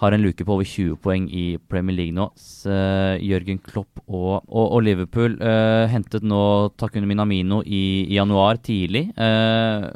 har 0.00 0.14
en 0.14 0.24
luke 0.24 0.44
på 0.44 0.56
over 0.56 0.66
20 0.66 0.98
poeng 1.02 1.28
i 1.32 1.46
Premier 1.70 1.96
League 2.00 2.16
nå. 2.16 2.28
Jørgen 2.66 3.60
Klopp 3.64 4.02
og, 4.06 4.46
og, 4.46 4.64
og 4.64 4.82
Liverpool 4.84 5.36
uh, 5.40 5.86
hentet 5.90 6.24
nå 6.26 6.40
Takune 6.78 7.08
Minamino 7.08 7.60
i, 7.62 8.06
i 8.06 8.18
januar 8.18 8.60
tidlig. 8.62 9.08
Uh, 9.18 9.88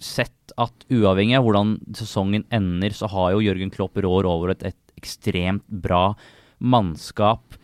sett 0.00 0.54
at 0.60 0.86
uavhengig 0.92 1.36
av 1.38 1.46
hvordan 1.46 1.74
sesongen 1.96 2.46
ender, 2.54 2.94
så 2.96 3.08
har 3.12 3.34
jo 3.34 3.44
Jørgen 3.44 3.72
Klopp 3.72 3.98
rår 4.00 4.28
over 4.28 4.54
et, 4.54 4.64
et 4.72 4.89
ekstremt 5.00 5.66
bra 5.66 6.12
mannskap. 6.60 7.56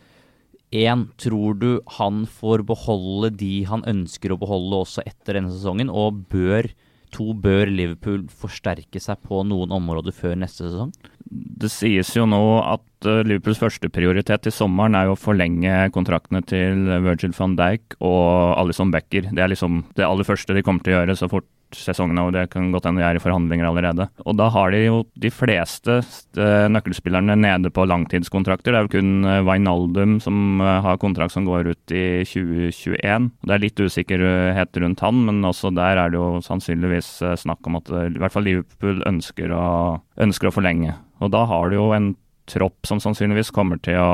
En, 0.75 1.07
tror 1.15 1.55
du 1.61 1.69
han 1.95 2.25
får 2.27 2.65
beholde 2.67 3.31
de 3.39 3.61
han 3.69 3.85
ønsker 3.87 4.33
å 4.33 4.39
beholde 4.41 4.81
også 4.83 5.05
etter 5.07 5.37
denne 5.37 5.53
sesongen, 5.53 5.87
og 5.93 6.25
bør 6.33 6.67
to. 7.15 7.31
Bør 7.37 7.69
Liverpool 7.71 8.25
forsterke 8.27 8.99
seg 8.99 9.21
på 9.23 9.43
noen 9.47 9.71
områder 9.75 10.15
før 10.15 10.35
neste 10.39 10.65
sesong? 10.67 10.91
Det 11.27 11.69
sies 11.71 12.13
jo 12.15 12.25
nå 12.29 12.41
at 12.61 13.07
uh, 13.07 13.23
Liverpools 13.27 13.59
førsteprioritet 13.61 14.47
i 14.47 14.53
sommeren 14.53 14.95
er 14.95 15.11
å 15.11 15.19
forlenge 15.19 15.89
kontraktene 15.95 16.43
til 16.47 16.87
Virgil 17.03 17.35
van 17.37 17.55
Dijk 17.59 17.97
og 17.99 18.59
Alison 18.59 18.91
Becker. 18.93 19.31
Det 19.31 19.43
er 19.43 19.51
liksom 19.51 19.85
det 19.97 20.07
aller 20.07 20.27
første 20.27 20.55
de 20.55 20.63
kommer 20.65 20.83
til 20.83 20.95
å 20.95 21.01
gjøre 21.01 21.17
så 21.19 21.31
fort 21.31 21.47
sesongene, 21.75 22.25
og 22.27 22.35
det 22.35 22.47
kan 22.53 22.69
godt 22.73 22.87
hende 22.87 23.01
de 23.01 23.07
er 23.07 23.19
i 23.19 23.21
forhandlinger 23.23 23.67
allerede. 23.67 24.07
Og 24.25 24.37
da 24.39 24.49
har 24.53 24.71
de 24.73 24.83
jo 24.85 25.01
de 25.19 25.31
fleste 25.33 25.99
uh, 26.01 26.67
nøkkelspillerne 26.71 27.37
nede 27.39 27.71
på 27.73 27.87
langtidskontrakter. 27.89 28.73
Det 28.73 28.79
er 28.79 28.87
jo 28.87 28.93
kun 28.97 29.27
uh, 29.27 29.41
Wijnaldum 29.47 30.17
som 30.23 30.61
har 30.61 30.99
kontrakt 31.01 31.35
som 31.35 31.47
går 31.47 31.71
ut 31.73 31.95
i 31.95 32.05
2021. 32.27 33.31
Det 33.47 33.55
er 33.55 33.63
litt 33.63 33.81
usikkerhet 33.81 34.81
rundt 34.83 35.03
han, 35.03 35.25
men 35.27 35.41
også 35.47 35.71
der 35.75 35.99
er 36.03 36.13
det 36.13 36.19
jo 36.19 36.37
sannsynligvis 36.45 37.11
snakk 37.41 37.67
om 37.67 37.79
at 37.79 37.91
i 37.91 38.21
hvert 38.21 38.33
fall 38.33 38.47
Liverpool 38.47 39.03
ønsker 39.07 39.51
å, 39.55 39.65
ønsker 40.23 40.49
å 40.49 40.55
forlenge. 40.55 40.95
Og 41.23 41.31
da 41.33 41.43
har 41.49 41.69
du 41.69 41.77
jo 41.79 41.91
en 41.95 42.13
tropp 42.47 42.87
som 42.87 42.99
sannsynligvis 43.03 43.51
kommer 43.55 43.79
til 43.83 43.99
å 43.99 44.11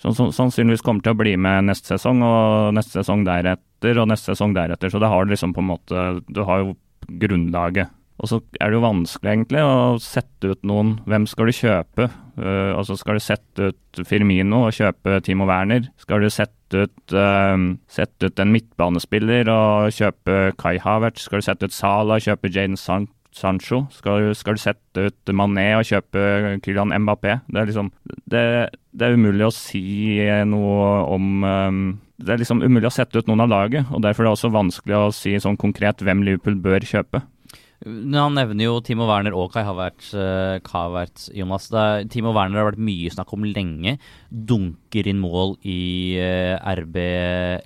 som, 0.00 0.14
som, 0.16 0.30
sannsynligvis 0.32 0.84
kommer 0.84 1.04
til 1.04 1.14
å 1.14 1.20
bli 1.20 1.34
med 1.36 1.68
neste 1.68 1.94
sesong 1.94 2.22
og 2.24 2.76
neste 2.76 3.00
sesong 3.00 3.26
deretter 3.28 3.66
og 4.00 4.10
neste 4.10 4.34
sesong 4.34 4.54
deretter. 4.56 4.92
Så 4.92 5.00
det 5.00 5.08
har 5.10 5.26
liksom 5.28 5.54
på 5.56 5.64
en 5.64 5.72
måte 5.72 6.04
Du 6.28 6.44
har 6.44 6.64
jo 6.64 6.76
grunnlaget. 7.20 7.88
Og 8.20 8.28
så 8.28 8.38
er 8.60 8.68
det 8.68 8.76
jo 8.76 8.84
vanskelig 8.84 9.30
egentlig 9.32 9.62
å 9.64 9.96
sette 10.02 10.52
ut 10.52 10.66
noen. 10.68 10.98
Hvem 11.08 11.24
skal 11.30 11.48
du 11.48 11.56
kjøpe? 11.56 12.10
Uh, 12.36 12.76
altså 12.76 12.96
Skal 13.00 13.16
du 13.16 13.24
sette 13.24 13.70
ut 13.72 14.02
Firmino 14.08 14.66
og 14.66 14.76
kjøpe 14.76 15.22
Timo 15.24 15.46
Werner? 15.48 15.88
Skal 16.00 16.20
du 16.24 16.28
sette 16.32 16.84
ut, 16.84 17.14
uh, 17.16 17.56
sette 17.88 18.28
ut 18.28 18.42
en 18.44 18.52
midtbanespiller 18.52 19.48
og 19.54 19.96
kjøpe 19.96 20.52
Kai 20.60 20.76
Havertz? 20.84 21.24
Skal 21.24 21.40
du 21.40 21.48
sette 21.48 21.70
ut 21.70 21.76
Salah 21.76 22.20
og 22.20 22.28
kjøpe 22.28 22.52
Jane 22.52 22.76
Sant? 22.80 23.14
Sancho? 23.36 23.84
Skal, 23.94 24.30
skal, 24.34 24.56
du 24.56 24.62
sette 24.62 25.06
ut 25.08 25.32
Mané 25.36 25.70
og 25.78 25.86
kjøpe 25.86 26.58
Kylian 26.64 26.94
Mbappé? 27.04 27.40
Det 27.48 27.62
er 27.62 27.68
liksom 27.70 27.90
det, 28.24 28.44
det, 28.90 29.06
er 29.06 29.18
umulig 29.18 29.46
å 29.46 29.54
si 29.54 30.18
noe 30.50 30.88
om 31.14 31.44
um, 31.44 31.82
Det 32.20 32.34
er 32.34 32.42
liksom 32.42 32.62
umulig 32.64 32.90
å 32.90 32.94
sette 32.94 33.20
ut 33.20 33.30
noen 33.30 33.46
av 33.46 33.52
laget, 33.52 33.90
og 33.94 34.02
derfor 34.04 34.24
er 34.24 34.30
det 34.30 34.36
også 34.36 34.52
vanskelig 34.54 34.98
å 34.98 35.12
si 35.14 35.36
sånn 35.40 35.58
konkret 35.60 36.02
hvem 36.04 36.24
Liverpool 36.26 36.58
bør 36.60 36.84
kjøpe. 36.84 37.22
Han 37.80 38.34
nevner 38.36 38.66
jo 38.66 38.80
Timo 38.84 39.06
Werner 39.08 39.32
og 39.32 39.54
Kai 39.54 39.62
Havertz, 39.64 40.10
uh, 40.12 40.60
Havertz 40.68 41.30
Jonas. 41.32 41.70
Er, 41.72 42.02
Timo 42.12 42.34
Werner 42.36 42.60
har 42.60 42.68
vært 42.68 42.82
mye 42.84 43.08
snakk 43.12 43.32
om 43.32 43.46
lenge. 43.48 43.94
Dunker 44.28 45.08
inn 45.08 45.22
mål 45.22 45.54
i 45.64 46.18
eh, 46.20 46.58
RB 46.76 46.98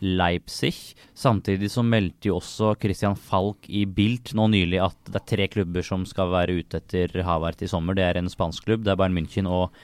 Leipzig. 0.07 0.95
Samtidig 1.19 1.73
så 1.75 1.83
meldte 1.83 2.31
jo 2.31 2.39
også 2.39 2.77
Christian 2.79 3.19
Falk 3.19 3.67
i 3.67 3.83
Bilt 3.91 4.37
nå 4.39 4.47
nylig 4.55 4.79
at 4.85 5.11
det 5.11 5.19
er 5.19 5.27
tre 5.33 5.49
klubber 5.51 5.83
som 5.87 6.07
skal 6.07 6.31
være 6.31 6.61
ute 6.61 6.79
etter 6.79 7.19
Havertz 7.27 7.67
i 7.67 7.73
sommer. 7.75 7.99
Det 7.99 8.07
er 8.07 8.23
en 8.23 8.31
spansk 8.31 8.69
klubb, 8.69 8.87
det 8.87 8.95
er 8.95 9.03
Bayern 9.03 9.19
München 9.19 9.51
og, 9.51 9.75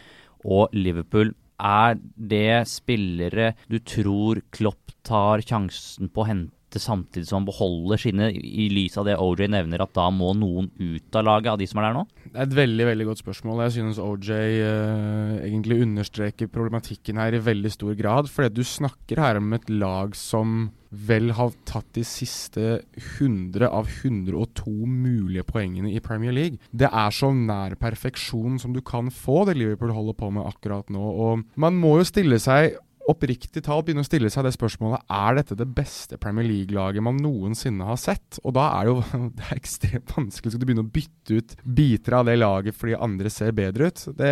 og 0.47 0.71
Liverpool. 0.79 1.35
Er 1.59 1.99
det 1.99 2.69
spillere 2.71 3.51
du 3.67 3.81
tror 3.83 4.45
Klopp 4.55 4.95
tar 5.03 5.43
sjansen 5.43 6.07
på 6.07 6.23
å 6.23 6.31
hente? 6.31 6.60
Samtidig 6.79 7.27
som 7.27 7.41
han 7.41 7.49
beholder 7.49 7.99
sine, 7.99 8.31
i 8.31 8.69
lys 8.71 8.99
av 9.01 9.09
det 9.09 9.19
OJ 9.19 9.49
nevner, 9.51 9.83
at 9.83 9.95
da 9.97 10.07
må 10.15 10.31
noen 10.39 10.71
ut 10.79 11.19
av 11.19 11.27
laget, 11.27 11.51
av 11.51 11.59
de 11.59 11.67
som 11.67 11.81
er 11.81 11.89
der 11.89 11.97
nå? 11.99 12.05
Det 12.31 12.37
er 12.37 12.47
et 12.47 12.59
veldig 12.61 12.89
veldig 12.93 13.07
godt 13.11 13.23
spørsmål. 13.25 13.65
Jeg 13.67 13.77
synes 13.81 13.99
OJ 14.05 14.31
eh, 14.39 15.39
egentlig 15.49 15.81
understreker 15.83 16.53
problematikken 16.53 17.19
her 17.19 17.35
i 17.35 17.43
veldig 17.43 17.73
stor 17.75 17.97
grad. 17.99 18.31
For 18.31 18.47
du 18.53 18.63
snakker 18.63 19.19
her 19.19 19.41
om 19.41 19.51
et 19.57 19.67
lag 19.73 20.15
som 20.19 20.71
vel 20.91 21.31
har 21.39 21.55
tatt 21.69 21.87
de 21.95 22.03
siste 22.07 22.81
100 22.99 23.69
av 23.69 23.87
102 23.91 24.73
mulige 24.91 25.47
poengene 25.47 25.93
i 25.95 26.03
Premier 26.03 26.35
League. 26.35 26.59
Det 26.71 26.91
er 26.91 27.15
så 27.15 27.31
nær 27.35 27.77
perfeksjon 27.81 28.59
som 28.63 28.75
du 28.75 28.83
kan 28.83 29.11
få, 29.15 29.45
det 29.47 29.59
Liverpool 29.59 29.95
holder 29.95 30.19
på 30.19 30.31
med 30.35 30.49
akkurat 30.51 30.91
nå. 30.91 31.03
Og 31.03 31.45
man 31.61 31.79
må 31.79 31.97
jo 32.01 32.09
stille 32.09 32.41
seg 32.43 32.79
oppriktig 33.11 33.63
talt 33.67 33.87
begynne 33.87 34.05
å 34.05 34.07
stille 34.07 34.31
seg 34.33 34.47
det 34.47 34.55
spørsmålet 34.55 35.05
er 35.13 35.39
dette 35.41 35.57
det 35.59 35.67
beste 35.77 36.19
Premier 36.21 36.47
League-laget 36.47 37.05
man 37.05 37.19
noensinne 37.21 37.87
har 37.87 37.99
sett. 38.01 38.39
Og 38.45 38.55
da 38.57 38.67
er 38.79 38.91
jo 38.91 38.97
det 39.37 39.47
er 39.47 39.59
ekstremt 39.59 40.15
vanskelig. 40.17 40.55
Skal 40.55 40.63
du 40.63 40.69
begynne 40.69 40.85
å 40.87 40.93
bytte 40.95 41.41
ut 41.41 41.55
biter 41.65 42.19
av 42.21 42.29
det 42.29 42.37
laget 42.39 42.77
fordi 42.77 42.99
andre 42.99 43.33
ser 43.33 43.55
bedre 43.57 43.91
ut? 43.91 44.05
Det, 44.19 44.31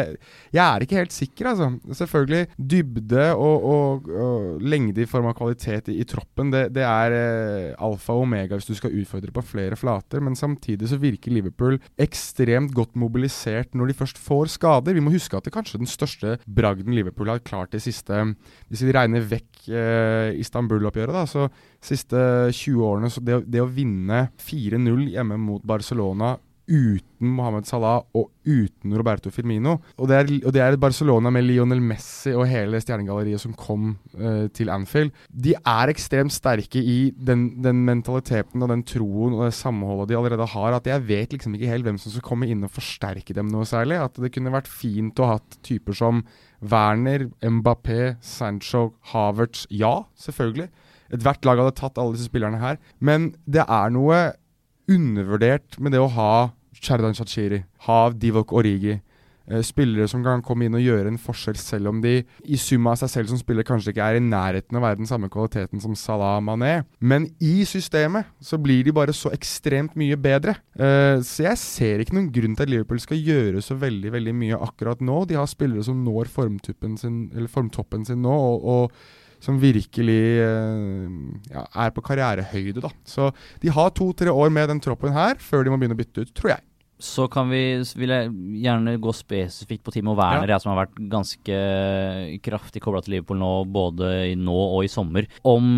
jeg 0.54 0.62
er 0.64 0.84
ikke 0.84 1.00
helt 1.00 1.14
sikker, 1.14 1.50
altså. 1.52 1.70
Selvfølgelig, 1.98 2.42
dybde 2.74 3.28
og, 3.34 3.68
og, 3.72 4.08
og 4.08 4.64
lengde 4.64 5.04
i 5.04 5.08
form 5.10 5.30
av 5.30 5.36
kvalitet 5.38 5.92
i, 5.92 5.98
i 6.02 6.08
troppen, 6.08 6.52
det, 6.54 6.68
det 6.76 6.84
er 6.86 7.16
eh, 7.16 7.72
alfa 7.84 8.16
og 8.16 8.26
omega 8.26 8.58
hvis 8.58 8.70
du 8.70 8.76
skal 8.78 8.94
utfordre 8.98 9.34
på 9.34 9.44
flere 9.54 9.78
flater. 9.78 10.22
Men 10.24 10.38
samtidig 10.38 10.90
så 10.90 11.00
virker 11.00 11.34
Liverpool 11.34 11.78
ekstremt 12.00 12.74
godt 12.76 12.96
mobilisert 12.98 13.74
når 13.78 13.92
de 13.92 13.98
først 13.98 14.20
får 14.22 14.54
skader. 14.58 14.96
Vi 14.96 15.04
må 15.04 15.14
huske 15.14 15.38
at 15.38 15.46
det 15.48 15.54
kanskje 15.54 15.82
den 15.82 15.90
største 15.90 16.38
bragden 16.46 16.94
Liverpool 16.96 17.30
har 17.32 17.42
klart 17.44 17.74
de 17.74 17.82
siste 17.82 18.22
hvis 18.68 18.84
vi 18.84 18.94
regner 18.94 19.24
vekk 19.24 19.68
eh, 19.72 20.40
Istanbul-oppgjøret, 20.42 21.14
da, 21.16 21.24
så 21.28 21.48
siste 21.84 22.20
20 22.52 22.84
årene 22.84 23.12
så 23.12 23.22
det, 23.24 23.42
det 23.48 23.62
å 23.64 23.70
vinne 23.70 24.28
4-0 24.44 25.08
hjemme 25.14 25.40
mot 25.40 25.64
Barcelona 25.66 26.36
uten 26.68 27.30
Mohammed 27.32 27.66
Salah 27.66 28.02
og 28.16 28.28
uten 28.44 28.92
Roberto 28.96 29.32
Firmino. 29.32 29.78
Og 29.96 30.08
det, 30.10 30.18
er, 30.18 30.32
og 30.46 30.80
Barcelona 30.80 31.32
med 31.32 31.46
Lionel 31.46 31.80
Messi 31.82 32.34
og 32.36 32.46
hele 32.50 32.80
stjernegalleriet 32.82 33.40
som 33.42 33.54
kom 33.56 33.94
uh, 34.20 34.46
til 34.54 34.70
Anfield. 34.72 35.14
De 35.32 35.54
er 35.58 35.92
ekstremt 35.92 36.34
sterke 36.34 36.80
i 36.80 36.98
den, 37.16 37.48
den, 37.64 37.80
mentaliteten 37.88 38.62
og 38.62 38.72
den 38.72 38.84
troen 38.88 39.38
og 39.38 39.46
det 39.46 39.56
samholdet 39.56 40.12
de 40.12 40.18
allerede 40.20 40.50
har, 40.52 40.76
at 40.76 40.90
jeg 40.92 41.06
vet 41.08 41.34
liksom 41.34 41.56
ikke 41.56 41.72
helt 41.72 41.88
hvem 41.88 42.00
som 42.00 42.14
skal 42.14 42.26
komme 42.28 42.50
inn 42.50 42.66
og 42.68 42.74
forsterke 42.74 43.36
dem 43.36 43.50
noe 43.52 43.66
særlig. 43.68 44.00
At 44.04 44.20
det 44.20 44.32
kunne 44.34 44.54
vært 44.54 44.70
fint 44.70 45.18
å 45.18 45.32
ha 45.32 45.40
typer 45.64 45.96
som 45.96 46.22
Werner, 46.60 47.28
Mbappé, 47.42 48.16
Sancho, 48.20 48.94
Havertz 49.12 49.66
Ja, 49.70 50.06
selvfølgelig. 50.18 50.68
Ethvert 51.12 51.44
lag 51.46 51.60
hadde 51.62 51.76
tatt 51.78 51.98
alle 51.98 52.16
disse 52.16 52.28
spillerne 52.28 52.60
her. 52.60 52.78
Men 53.00 53.32
det 53.46 53.64
er 53.64 53.92
noe 53.94 54.32
undervurdert 54.88 55.78
med 55.80 55.94
det 55.94 56.02
å 56.02 56.10
ha 56.12 56.32
Cherdan 56.78 57.16
Shachiri, 57.16 57.62
ha 57.86 58.00
Divok 58.10 58.52
Origi. 58.52 58.98
Eh, 59.48 59.62
spillere 59.64 60.08
som 60.10 60.20
kan 60.24 60.42
komme 60.44 60.66
inn 60.66 60.76
og 60.76 60.82
gjøre 60.84 61.08
en 61.08 61.20
forskjell, 61.20 61.56
selv 61.56 61.88
om 61.92 62.02
de 62.04 62.18
i 62.44 62.58
sum 62.60 62.86
av 62.90 62.98
seg 63.00 63.12
selv 63.12 63.30
som 63.32 63.40
spiller 63.40 63.64
kanskje 63.66 63.94
ikke 63.94 64.04
er 64.04 64.18
i 64.18 64.24
nærheten 64.24 64.76
av 64.76 64.82
å 64.82 64.84
være 64.84 65.00
den 65.00 65.08
samme 65.08 65.30
kvaliteten 65.32 65.80
som 65.80 65.94
Salah 65.96 66.36
Mané. 66.44 66.82
Men 67.00 67.30
i 67.40 67.62
systemet 67.68 68.28
så 68.44 68.58
blir 68.60 68.84
de 68.84 68.92
bare 68.92 69.14
så 69.16 69.32
ekstremt 69.32 69.96
mye 69.98 70.18
bedre. 70.20 70.58
Uh, 70.76 71.24
så 71.24 71.46
jeg 71.48 71.62
ser 71.62 72.02
ikke 72.04 72.18
noen 72.18 72.32
grunn 72.34 72.58
til 72.58 72.66
at 72.66 72.74
Liverpool 72.74 73.00
skal 73.00 73.22
gjøre 73.24 73.64
så 73.64 73.78
veldig 73.78 74.12
veldig 74.18 74.36
mye 74.36 74.60
akkurat 74.68 75.00
nå. 75.00 75.22
De 75.30 75.38
har 75.38 75.48
spillere 75.48 75.86
som 75.86 76.04
når 76.04 76.28
sin, 77.00 77.24
formtoppen 77.48 78.04
sin 78.04 78.22
nå. 78.24 78.34
og, 78.34 78.68
og 78.68 79.38
som 79.38 79.54
virkelig 79.62 80.22
uh, 80.42 81.08
ja, 81.54 81.64
er 81.86 81.92
på 81.94 82.02
karrierehøyde. 82.04 82.82
da. 82.84 82.92
Så 83.06 83.30
de 83.62 83.70
har 83.72 83.94
to-tre 83.94 84.34
år 84.34 84.50
med 84.50 84.68
den 84.68 84.82
troppen 84.82 85.14
her 85.14 85.38
før 85.40 85.64
de 85.64 85.72
må 85.72 85.78
begynne 85.78 85.96
å 85.96 86.02
bytte 86.02 86.26
ut, 86.26 86.34
tror 86.34 86.56
jeg 86.56 86.67
så 86.98 87.28
kan 87.30 87.46
vi, 87.50 87.78
vil 87.98 88.10
jeg 88.10 88.30
gjerne 88.64 88.96
gå 88.98 89.12
spesifikt 89.14 89.84
på 89.86 89.92
Timo 89.94 90.16
Werner, 90.18 90.48
ja. 90.48 90.56
jeg 90.56 90.64
som 90.64 90.72
har 90.72 90.80
vært 90.80 90.96
ganske 91.12 91.58
kraftig 92.42 92.82
kobla 92.82 93.02
til 93.04 93.14
Liverpool 93.14 93.38
nå, 93.38 93.50
både 93.70 94.10
i 94.32 94.34
nå 94.38 94.56
og 94.56 94.82
i 94.82 94.90
sommer. 94.90 95.28
Om 95.46 95.70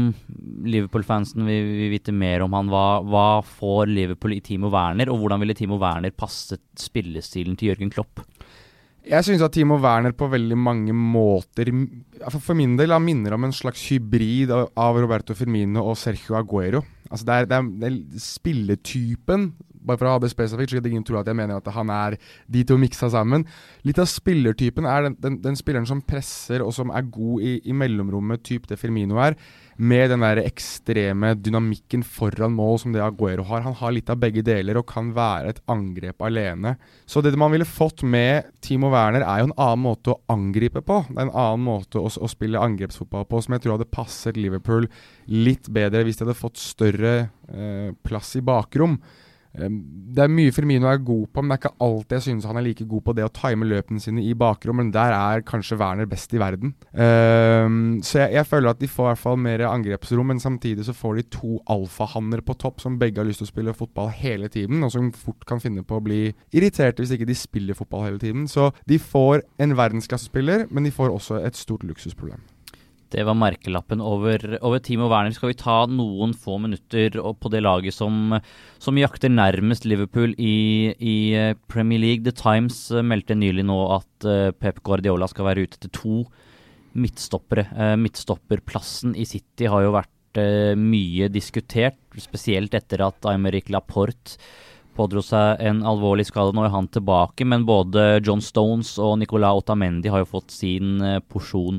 Liverpool-fansen 0.64 1.44
vil, 1.44 1.68
vil, 1.76 1.92
vite 1.92 2.14
mer 2.16 2.46
om 2.46 2.56
han, 2.56 2.72
hva, 2.72 2.86
hva, 3.04 3.26
får 3.44 3.92
Liverpool 3.92 4.38
i 4.38 4.40
Timo 4.44 4.72
Werner, 4.72 5.12
og 5.12 5.20
hvordan 5.20 5.44
ville 5.44 5.58
Timo 5.58 5.76
Werner 5.82 6.16
passet 6.16 6.64
spillestilen 6.80 7.58
til 7.60 7.74
Jørgen 7.74 7.92
Klopp? 7.92 8.24
Jeg 9.10 9.24
syns 9.26 9.44
at 9.44 9.52
Timo 9.52 9.76
Werner 9.80 10.12
på 10.16 10.28
veldig 10.28 10.56
mange 10.60 10.92
måter 10.92 11.70
For 12.36 12.52
min 12.56 12.74
del 12.76 12.92
han 12.92 13.04
minner 13.04 13.32
om 13.32 13.46
en 13.46 13.54
slags 13.56 13.86
hybrid 13.88 14.52
av 14.52 14.98
Roberto 15.00 15.32
Firmino 15.36 15.86
og 15.88 15.96
Sergio 15.96 16.36
Aguero. 16.36 16.82
Altså 17.08 17.26
det 17.26 17.36
er, 17.36 17.48
det 17.48 17.56
er, 17.56 17.70
det 17.80 17.88
er 17.88 18.22
spilletypen 18.22 19.48
bare 19.86 20.00
for 20.00 20.08
å 20.08 20.14
ha 20.14 20.22
det 20.22 20.32
spesifikt, 20.32 20.72
slik 20.72 20.84
at 20.84 20.90
ingen 20.90 21.06
tror 21.06 21.22
at 21.22 21.30
jeg 21.30 21.38
mener 21.38 21.60
at 21.60 21.72
han 21.74 21.90
er 21.94 22.18
de 22.50 22.64
to 22.66 22.76
miksa 22.80 23.10
sammen. 23.12 23.46
Litt 23.86 24.00
av 24.02 24.08
spillertypen 24.10 24.88
er 24.88 25.08
den, 25.08 25.16
den, 25.22 25.40
den 25.44 25.58
spilleren 25.58 25.88
som 25.88 26.02
presser, 26.04 26.64
og 26.64 26.74
som 26.76 26.92
er 26.94 27.08
god 27.08 27.46
i, 27.46 27.56
i 27.70 27.76
mellomrommet, 27.76 28.44
typ 28.46 28.68
det 28.70 28.80
Firmino 28.80 29.20
er, 29.22 29.38
med 29.80 30.10
den 30.12 30.20
der 30.20 30.42
ekstreme 30.42 31.32
dynamikken 31.40 32.02
foran 32.04 32.52
mål 32.52 32.82
som 32.82 32.92
det 32.92 33.00
Aguero 33.00 33.46
har. 33.48 33.62
Han 33.64 33.76
har 33.78 33.94
litt 33.96 34.10
av 34.12 34.18
begge 34.20 34.44
deler 34.44 34.76
og 34.76 34.88
kan 34.90 35.08
være 35.16 35.54
et 35.54 35.62
angrep 35.72 36.20
alene. 36.26 36.74
Så 37.08 37.22
det 37.24 37.32
man 37.40 37.52
ville 37.54 37.68
fått 37.68 38.04
med 38.04 38.50
Timo 38.60 38.90
Werner, 38.92 39.24
er 39.24 39.40
jo 39.40 39.48
en 39.48 39.56
annen 39.56 39.84
måte 39.86 40.12
å 40.12 40.20
angripe 40.32 40.84
på. 40.84 41.00
Det 41.08 41.16
er 41.16 41.30
en 41.30 41.32
annen 41.32 41.64
måte 41.64 42.02
å, 42.02 42.12
å 42.12 42.28
spille 42.28 42.60
angrepsfotball 42.60 43.24
på, 43.30 43.40
som 43.40 43.56
jeg 43.56 43.64
tror 43.64 43.78
hadde 43.78 43.88
passet 43.88 44.36
Liverpool 44.36 44.90
litt 45.30 45.72
bedre 45.72 46.04
hvis 46.04 46.20
de 46.20 46.26
hadde 46.26 46.38
fått 46.38 46.60
større 46.60 47.14
eh, 47.48 47.90
plass 48.04 48.34
i 48.36 48.44
bakrom. 48.44 48.98
Det 49.50 50.22
er 50.22 50.30
mye 50.30 50.52
Firmino 50.54 50.86
er 50.86 51.00
god 51.02 51.26
på, 51.34 51.42
men 51.42 51.50
det 51.50 51.56
er 51.56 51.62
ikke 51.64 51.86
alltid 51.86 52.16
jeg 52.16 52.24
synes 52.26 52.46
han 52.46 52.58
er 52.60 52.64
like 52.64 52.84
god 52.86 53.02
på 53.06 53.14
det 53.18 53.24
å 53.26 53.32
time 53.34 53.66
løpene 53.66 54.02
sine 54.02 54.22
i 54.22 54.34
bakrom. 54.38 54.78
Men 54.78 54.92
der 54.94 55.14
er 55.16 55.44
kanskje 55.46 55.78
Werner 55.80 56.06
best 56.10 56.34
i 56.34 56.40
verden. 56.42 56.74
Um, 56.94 57.98
så 58.06 58.22
jeg, 58.22 58.36
jeg, 58.38 58.48
føler 58.50 58.70
at 58.70 58.82
de 58.82 58.90
får 58.90 59.08
i 59.08 59.10
hvert 59.10 59.22
fall 59.24 59.40
mer 59.42 59.64
angrepsrom, 59.66 60.30
men 60.30 60.42
samtidig 60.42 60.86
så 60.86 60.94
får 60.96 61.18
de 61.18 61.26
to 61.34 61.58
alfahanner 61.70 62.44
på 62.46 62.56
topp 62.62 62.82
som 62.84 62.98
begge 63.00 63.22
har 63.22 63.28
lyst 63.28 63.42
til 63.42 63.48
å 63.48 63.52
spille 63.52 63.76
fotball 63.76 64.12
hele 64.14 64.50
tiden, 64.52 64.84
og 64.86 64.94
som 64.94 65.10
fort 65.16 65.46
kan 65.48 65.62
finne 65.62 65.84
på 65.86 65.98
å 65.98 66.04
bli 66.04 66.22
irriterte 66.54 67.02
hvis 67.02 67.16
ikke 67.16 67.28
de 67.30 67.38
spiller 67.38 67.78
fotball 67.78 68.06
hele 68.06 68.22
tiden. 68.22 68.46
Så 68.50 68.70
de 68.90 69.00
får 69.02 69.44
en 69.62 69.76
verdensklassespiller, 69.78 70.68
men 70.70 70.86
de 70.86 70.94
får 70.94 71.10
også 71.14 71.42
et 71.42 71.58
stort 71.58 71.86
luksusproblem. 71.86 72.42
Det 73.10 73.24
var 73.26 73.34
merkelappen 73.34 73.98
over, 74.06 74.44
over 74.62 74.78
Timo 74.78 75.08
Werner. 75.10 75.34
Skal 75.34 75.50
vi 75.50 75.58
ta 75.58 75.80
noen 75.90 76.30
få 76.38 76.60
minutter 76.62 77.16
på 77.18 77.50
det 77.50 77.62
laget 77.64 77.96
som, 77.96 78.36
som 78.78 78.98
jakter 79.00 79.32
nærmest 79.32 79.86
Liverpool 79.88 80.36
i, 80.38 80.92
i, 80.94 81.16
eh, 81.34 81.56
Premier 81.72 81.98
League? 81.98 82.22
The 82.22 82.34
Times 82.38 82.78
eh, 82.94 83.02
meldte 83.02 83.34
nylig 83.34 83.64
nå 83.66 83.78
at 83.96 84.28
uh, 84.28 84.52
Pep 84.54 84.78
Guardiola 84.86 85.26
skal 85.30 85.48
være 85.48 85.66
ute 85.66 85.80
til 85.82 85.92
to 85.96 86.20
midtstoppere. 87.00 87.66
Midtstopperplassen 87.98 89.16
i 89.18 89.26
City 89.26 89.68
har 89.70 89.84
jo 89.84 89.92
vært 89.94 90.38
mye 90.78 91.26
diskutert, 91.30 91.98
spesielt 92.22 92.74
etter 92.74 93.02
at 93.02 93.26
Aymeric 93.30 93.70
Laporte 93.70 94.38
pådro 94.98 95.22
seg 95.22 95.62
en 95.66 95.84
alvorlig 95.86 96.26
skade. 96.26 96.54
Nå 96.54 96.64
er 96.66 96.74
han 96.74 96.90
tilbake, 96.90 97.46
men 97.46 97.66
både 97.66 98.20
John 98.26 98.42
Stones 98.42 98.96
og 98.98 99.20
Nicolas 99.22 99.62
Otamendi 99.62 100.10
har 100.10 100.24
jo 100.24 100.32
fått 100.32 100.54
sin 100.54 100.98
porsjon 101.30 101.78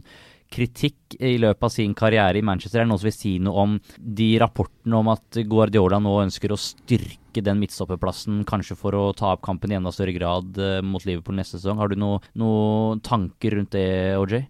kritikk 0.52 1.16
i 1.20 1.38
løpet 1.42 1.66
av 1.66 1.74
sin 1.74 1.94
karriere 1.98 2.40
i 2.40 2.46
Manchester. 2.46 2.82
Er 2.82 2.86
det 2.86 2.92
noen 2.92 3.02
som 3.02 3.10
vil 3.10 3.16
si 3.16 3.34
noe 3.44 3.66
om 3.66 3.76
de 3.98 4.30
rapportene 4.42 5.00
om 5.00 5.12
at 5.14 5.42
Guardiola 5.48 6.02
nå 6.04 6.18
ønsker 6.26 6.54
å 6.54 6.60
styrke 6.60 7.44
den 7.44 7.62
midtstopperplassen, 7.62 8.44
kanskje 8.48 8.78
for 8.80 8.98
å 8.98 9.04
ta 9.18 9.34
opp 9.36 9.44
kampen 9.46 9.72
i 9.72 9.78
enda 9.80 9.94
større 9.96 10.16
grad 10.16 10.58
uh, 10.60 10.80
mot 10.84 11.06
Liverpool 11.08 11.38
neste 11.40 11.60
sesong? 11.60 11.80
Har 11.80 11.92
du 11.92 12.00
noen 12.00 12.26
noe 12.40 12.98
tanker 13.06 13.56
rundt 13.58 13.76
det, 13.78 14.18
OJ? 14.20 14.42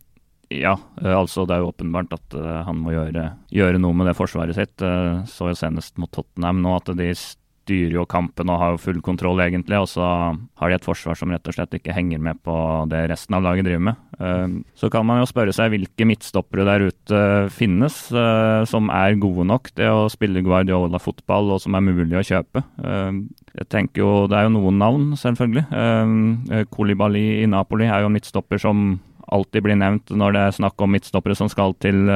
Ja, 0.51 0.73
uh, 0.75 1.13
altså 1.19 1.45
det 1.45 1.55
er 1.55 1.63
jo 1.63 1.71
åpenbart 1.71 2.17
at 2.17 2.37
uh, 2.37 2.63
han 2.67 2.81
må 2.81 2.95
gjøre, 2.95 3.27
gjøre, 3.53 3.81
noe 3.81 3.97
med 3.97 4.09
det 4.09 4.17
forsvaret 4.17 4.57
sitt. 4.57 4.75
så 4.81 5.51
jo 5.51 5.57
senest 5.57 6.01
mot 6.01 6.11
Tottenham 6.11 6.63
nå 6.65 6.75
at 6.79 6.93
de 6.97 7.11
styrer 7.61 7.95
jo 7.99 8.05
kampen 8.09 8.49
og 8.51 8.59
har 8.59 8.73
jo 8.73 8.81
full 8.81 9.01
kontroll, 9.05 9.41
egentlig. 9.43 9.77
Og 9.79 9.89
så 9.89 10.03
har 10.03 10.71
de 10.71 10.77
et 10.77 10.85
forsvar 10.85 11.17
som 11.17 11.31
rett 11.33 11.47
og 11.47 11.55
slett 11.55 11.77
ikke 11.77 11.95
henger 11.95 12.21
med 12.23 12.39
på 12.45 12.55
det 12.91 13.03
resten 13.11 13.37
av 13.37 13.45
laget 13.45 13.67
driver 13.67 13.85
med. 13.91 13.99
Ehm, 14.21 14.55
så 14.77 14.89
kan 14.91 15.05
man 15.07 15.21
jo 15.21 15.29
spørre 15.29 15.53
seg 15.55 15.71
hvilke 15.73 16.07
midtstoppere 16.09 16.65
der 16.67 16.87
ute 16.89 17.21
finnes 17.53 18.03
eh, 18.11 18.63
som 18.69 18.91
er 18.93 19.19
gode 19.21 19.45
nok 19.49 19.71
til 19.77 20.03
å 20.03 20.09
spille 20.11 20.43
Guardiola-fotball, 20.45 21.53
og 21.55 21.63
som 21.63 21.77
er 21.77 21.85
mulig 21.85 22.17
å 22.19 22.25
kjøpe. 22.25 22.65
Ehm, 22.83 23.23
jeg 23.57 23.69
tenker 23.71 24.03
jo, 24.03 24.11
Det 24.31 24.37
er 24.37 24.47
jo 24.47 24.55
noen 24.57 24.77
navn, 24.79 25.07
selvfølgelig. 25.19 25.65
Ehm, 25.71 26.65
Kolibali 26.71 27.41
i 27.43 27.47
Napoli 27.49 27.87
er 27.89 28.05
jo 28.05 28.11
midtstopper 28.13 28.59
som 28.61 28.99
alltid 29.31 29.63
blir 29.63 29.77
nevnt 29.79 30.11
når 30.11 30.33
det 30.35 30.41
er 30.41 30.55
snakk 30.59 30.81
om 30.81 30.91
midtstoppere 30.91 31.35
som 31.37 31.47
skal 31.51 31.73
til 31.79 32.09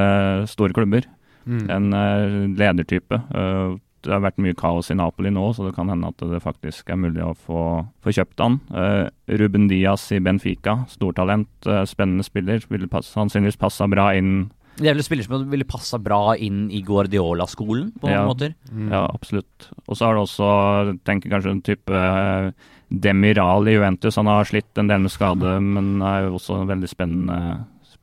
store 0.50 0.74
klubber. 0.76 1.06
Mm. 1.46 1.70
En 1.70 2.56
ledertype. 2.58 3.20
Det 4.06 4.14
har 4.14 4.22
vært 4.24 4.38
mye 4.42 4.56
kaos 4.56 4.92
i 4.92 4.96
Napoli 4.98 5.32
nå, 5.34 5.48
så 5.56 5.66
det 5.66 5.74
kan 5.76 5.90
hende 5.90 6.12
at 6.12 6.22
det 6.30 6.42
faktisk 6.44 6.92
er 6.92 7.00
mulig 7.02 7.24
å 7.24 7.34
få, 7.34 7.62
få 8.04 8.14
kjøpt 8.14 8.44
han. 8.44 8.60
Uh, 8.70 9.08
Ruben 9.40 9.66
Diaz 9.70 10.04
i 10.14 10.20
Benfica, 10.22 10.84
stortalent, 10.92 11.50
uh, 11.66 11.82
spennende 11.88 12.26
spiller. 12.26 12.62
Ville 12.70 12.90
pass, 12.90 13.10
sannsynligvis 13.14 13.58
passa 13.60 13.90
bra 13.90 14.12
inn 14.16 14.46
det 14.76 14.90
er 14.90 14.96
vel 14.98 15.06
spiller 15.06 15.24
som 15.24 15.44
ville 15.48 15.64
passa 15.64 15.96
bra 15.96 16.34
inn 16.36 16.66
i 16.68 16.82
Guardiola-skolen, 16.84 17.94
på 17.96 18.10
ja, 18.12 18.26
måter? 18.28 18.52
Mm. 18.68 18.90
Ja, 18.92 19.06
absolutt. 19.08 19.70
Og 19.86 19.96
så 19.96 20.04
har 20.04 20.18
det 20.18 20.24
også, 20.26 20.48
tenker 21.08 21.32
kanskje 21.32 21.54
en 21.54 21.62
type 21.64 22.02
uh, 22.02 22.50
Demiral 22.92 23.70
i 23.70 23.78
Juventus. 23.78 24.18
Han 24.20 24.28
har 24.28 24.44
slitt 24.48 24.76
en 24.76 24.90
del 24.92 25.06
med 25.06 25.14
skade, 25.14 25.56
men 25.64 26.04
er 26.04 26.26
jo 26.26 26.36
også 26.36 26.60
en 26.60 26.68
veldig 26.68 26.90
spennende 26.92 27.38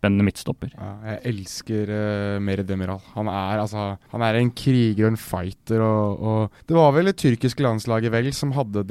spennende 0.04 0.26
midtstopper. 0.28 0.74
Ja, 0.76 0.90
jeg 1.14 1.22
elsker 1.32 1.88
uh, 1.88 2.42
Mere 2.44 2.66
Demiral. 2.68 3.00
Han 3.16 3.30
er, 3.32 3.62
altså, 3.64 3.86
han 4.12 4.26
er 4.26 4.40
en 4.40 4.52
kriger 4.52 5.08
og 5.08 5.14
en 5.14 5.20
fighter. 5.20 5.80
Og, 5.80 6.20
og 6.20 6.66
det 6.68 6.76
var 6.76 6.92
vel 6.96 7.08
det 7.08 7.16
tyrkiske 7.22 7.64
landslaget 7.64 8.12
vel 8.12 8.28
som 8.36 8.52
hadde 8.58 8.84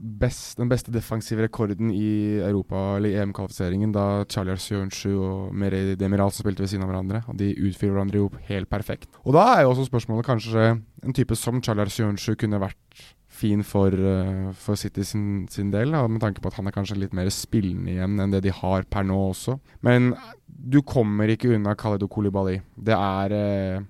best, 0.00 0.56
den 0.58 0.70
beste 0.72 0.94
defensive 0.94 1.46
rekorden 1.46 1.92
i 1.94 2.40
Europa 2.40 2.96
eller 2.96 3.22
EM-kvalifiseringen, 3.22 3.94
da 3.94 4.24
Charlie 4.30 4.56
Arsionsju 4.56 5.14
og 5.14 5.54
Mere 5.54 5.94
Demiral 5.98 6.34
spilte 6.34 6.64
ved 6.64 6.72
siden 6.74 6.86
av 6.86 6.90
hverandre. 6.90 7.22
Og 7.30 7.38
de 7.38 7.52
utfyller 7.54 7.94
hverandre 7.94 8.24
jo 8.24 8.30
helt 8.50 8.70
perfekt. 8.72 9.10
Og 9.24 9.36
da 9.36 9.46
er 9.54 9.64
jo 9.64 9.74
også 9.74 9.86
spørsmålet 9.86 10.26
kanskje 10.26 10.72
en 11.06 11.14
type 11.14 11.38
som 11.38 11.62
Charlie 11.62 11.86
Arsionsju 11.86 12.34
kunne 12.40 12.62
vært 12.62 13.06
fin 13.36 13.62
for, 13.66 13.92
uh, 13.92 14.52
for 14.56 14.78
City 14.80 15.04
sin, 15.06 15.46
sin 15.52 15.72
del, 15.74 15.92
da, 15.94 16.04
med 16.08 16.22
tanke 16.24 16.42
på 16.42 16.52
at 16.52 16.58
han 16.60 16.70
er 16.70 16.76
kanskje 16.76 16.98
litt 17.02 17.16
mer 17.16 17.28
spillende 17.34 17.92
igjen 17.92 18.16
enn 18.22 18.32
det 18.34 18.44
de 18.46 18.54
har 18.54 18.88
per 18.90 19.06
nå 19.06 19.18
også. 19.30 19.58
Men 19.86 20.14
du 20.46 20.80
kommer 20.86 21.30
ikke 21.32 21.52
unna 21.56 21.76
Khaled 21.78 22.06
Kolibali. 22.12 22.58
Det 22.76 22.96
er 22.96 23.36
uh, 23.36 23.86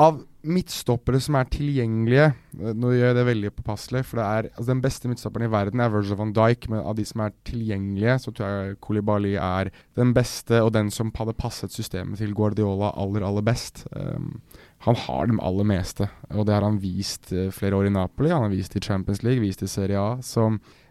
Av 0.00 0.20
midtstoppere 0.46 1.18
som 1.20 1.36
er 1.36 1.48
tilgjengelige 1.52 2.28
eh, 2.30 2.72
Nå 2.76 2.92
gjør 2.94 3.10
jeg 3.10 3.16
det 3.18 3.24
veldig 3.28 3.50
påpasselig, 3.58 4.04
for 4.08 4.20
det 4.20 4.26
er 4.26 4.48
altså 4.50 4.68
Den 4.70 4.82
beste 4.84 5.10
midtstopperen 5.10 5.48
i 5.48 5.52
verden 5.52 5.82
er 5.82 5.92
Virgil 5.92 6.18
van 6.20 6.32
Dijk, 6.36 6.68
men 6.72 6.80
av 6.80 6.96
de 6.96 7.04
som 7.08 7.24
er 7.24 7.34
tilgjengelige, 7.48 8.16
så 8.22 8.32
tror 8.32 8.54
jeg 8.54 8.78
Kolibali 8.84 9.34
er 9.36 9.72
den 9.98 10.14
beste, 10.16 10.62
og 10.64 10.72
den 10.76 10.92
som 10.94 11.12
hadde 11.18 11.36
passet 11.36 11.74
systemet 11.74 12.22
til 12.22 12.32
Guardiola 12.36 12.94
aller, 13.00 13.26
aller 13.26 13.44
best. 13.44 13.84
Um, 13.92 14.40
han 14.86 14.96
har 14.96 15.28
dem 15.28 15.40
aller 15.44 15.66
meste, 15.68 16.08
og 16.32 16.46
det 16.48 16.54
har 16.56 16.64
han 16.64 16.78
vist 16.80 17.28
uh, 17.36 17.48
flere 17.52 17.76
år 17.76 17.90
i 17.90 17.92
Napoli. 17.92 18.30
Han 18.32 18.46
har 18.46 18.52
vist 18.52 18.76
i 18.78 18.80
Champions 18.80 19.20
League, 19.26 19.42
vist 19.42 19.64
i 19.64 19.68
Serie 19.68 20.00
A. 20.00 20.14
Så 20.24 20.46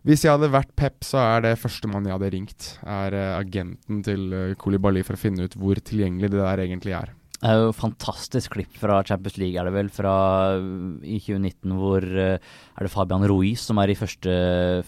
hvis 0.05 0.25
jeg 0.25 0.35
hadde 0.35 0.51
vært 0.53 0.75
Pep, 0.77 0.99
så 1.05 1.17
er 1.23 1.47
det 1.47 1.55
førstemann 1.57 2.05
jeg 2.05 2.13
hadde 2.13 2.33
ringt. 2.35 2.67
Er 2.85 3.15
uh, 3.17 3.37
agenten 3.39 4.03
til 4.05 4.27
Kolibali 4.29 4.59
Koulibaly 4.61 5.05
for 5.07 5.17
å 5.17 5.21
finne 5.23 5.47
ut 5.47 5.57
hvor 5.57 5.81
tilgjengelig 5.81 6.29
det 6.35 6.43
der 6.43 6.61
egentlig 6.67 6.93
er. 6.99 7.15
Det 7.39 7.47
er 7.47 7.61
jo 7.63 7.71
fantastisk 7.71 8.57
klipp 8.57 8.73
fra 8.77 8.99
Champions 9.07 9.37
League, 9.39 9.55
er 9.57 9.65
det 9.65 9.71
vel, 9.71 9.89
fra 9.95 10.13
i 10.59 11.21
2019, 11.23 11.75
hvor 11.79 12.03
er 12.03 12.35
det 12.83 12.91
Fabian 12.91 13.23
Ruiz 13.31 13.63
som 13.63 13.79
er 13.79 13.93
i 13.93 13.95
første, 13.95 14.33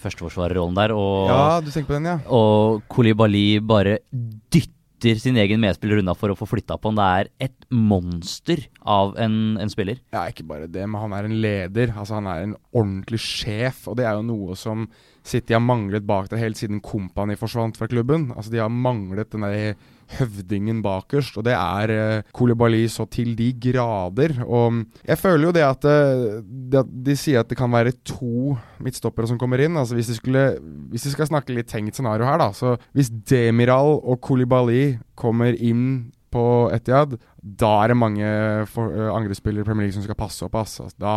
førsteforsvarerrollen 0.02 0.76
der. 0.76 0.92
Og, 0.92 1.32
ja, 1.32 1.46
du 1.64 1.72
tenker 1.72 1.94
på 1.94 1.96
den, 1.96 2.10
ja. 2.12 2.18
Og 2.28 2.84
Koulibaly 2.92 3.56
bare 3.64 3.96
dytter 4.12 4.81
dytter 5.02 5.20
sin 5.20 5.38
egen 5.40 5.60
medspiller 5.62 6.00
unna 6.00 6.14
for 6.18 6.32
å 6.32 6.36
få 6.38 6.46
flytta 6.48 6.78
på 6.78 6.90
han. 6.90 6.98
Det 6.98 7.06
er 7.18 7.30
et 7.48 7.66
monster 7.74 8.64
av 8.80 9.16
en, 9.20 9.56
en, 9.60 9.72
spiller. 9.72 10.00
Ja, 10.14 10.24
ikke 10.30 10.46
bare 10.48 10.68
det, 10.70 10.84
men 10.86 11.02
han 11.02 11.16
er 11.16 11.28
en 11.28 11.38
leder. 11.42 11.94
Altså, 11.96 12.20
han 12.20 12.28
er 12.30 12.44
en 12.46 12.54
ordentlig 12.70 13.20
sjef, 13.22 13.84
og 13.90 13.98
det 13.98 14.06
er 14.06 14.18
jo 14.18 14.28
noe 14.28 14.58
som 14.58 14.86
City 15.26 15.54
har 15.54 15.62
manglet 15.62 16.06
bak 16.06 16.30
der 16.30 16.40
helt 16.42 16.58
siden 16.58 16.82
Kompani 16.82 17.36
forsvant 17.38 17.78
fra 17.78 17.90
klubben. 17.90 18.30
Altså, 18.36 18.54
de 18.54 18.62
har 18.62 18.72
manglet 18.72 19.30
den 19.34 19.46
der 19.46 19.74
høvdingen 20.18 20.82
bakerst, 20.84 21.36
og 21.40 21.46
det 21.46 21.54
er 21.56 21.92
uh, 21.92 22.30
Koulibaly 22.36 22.84
så 22.92 23.06
til 23.10 23.34
de 23.38 23.50
grader. 23.52 24.38
Og 24.46 24.82
jeg 25.08 25.18
føler 25.20 25.48
jo 25.48 25.54
det 25.56 25.64
at, 25.66 25.88
uh, 25.88 26.40
det 26.72 26.84
de 27.08 27.16
sier 27.18 27.42
at 27.42 27.50
det 27.50 27.58
kan 27.58 27.72
være 27.72 27.94
to 28.08 28.56
midtstoppere 28.82 29.30
som 29.30 29.40
kommer 29.40 29.62
inn. 29.62 29.76
Altså 29.76 29.96
Hvis 29.98 30.12
de, 30.12 30.18
skulle, 30.18 30.46
hvis 30.92 31.08
de 31.08 31.14
skal 31.14 31.30
snakke 31.30 31.54
litt 31.56 31.70
tenkt 31.72 31.98
scenario 31.98 32.26
her, 32.28 32.40
da. 32.40 32.50
Så 32.56 32.76
hvis 32.96 33.12
Demiral 33.30 33.98
og 34.00 34.20
Koulibaly 34.24 34.98
kommer 35.18 35.56
inn 35.58 36.12
på 36.32 36.44
Etiad, 36.74 37.16
da 37.42 37.70
er 37.82 37.92
det 37.92 37.98
mange 37.98 38.26
for, 38.70 38.92
uh, 38.94 39.10
angrepsspillere 39.16 39.64
i 39.64 39.66
Premier 39.66 39.86
League 39.86 39.96
som 39.96 40.04
skal 40.04 40.18
passe 40.18 40.44
opp. 40.46 40.54
Altså. 40.60 40.86
Da, 41.00 41.14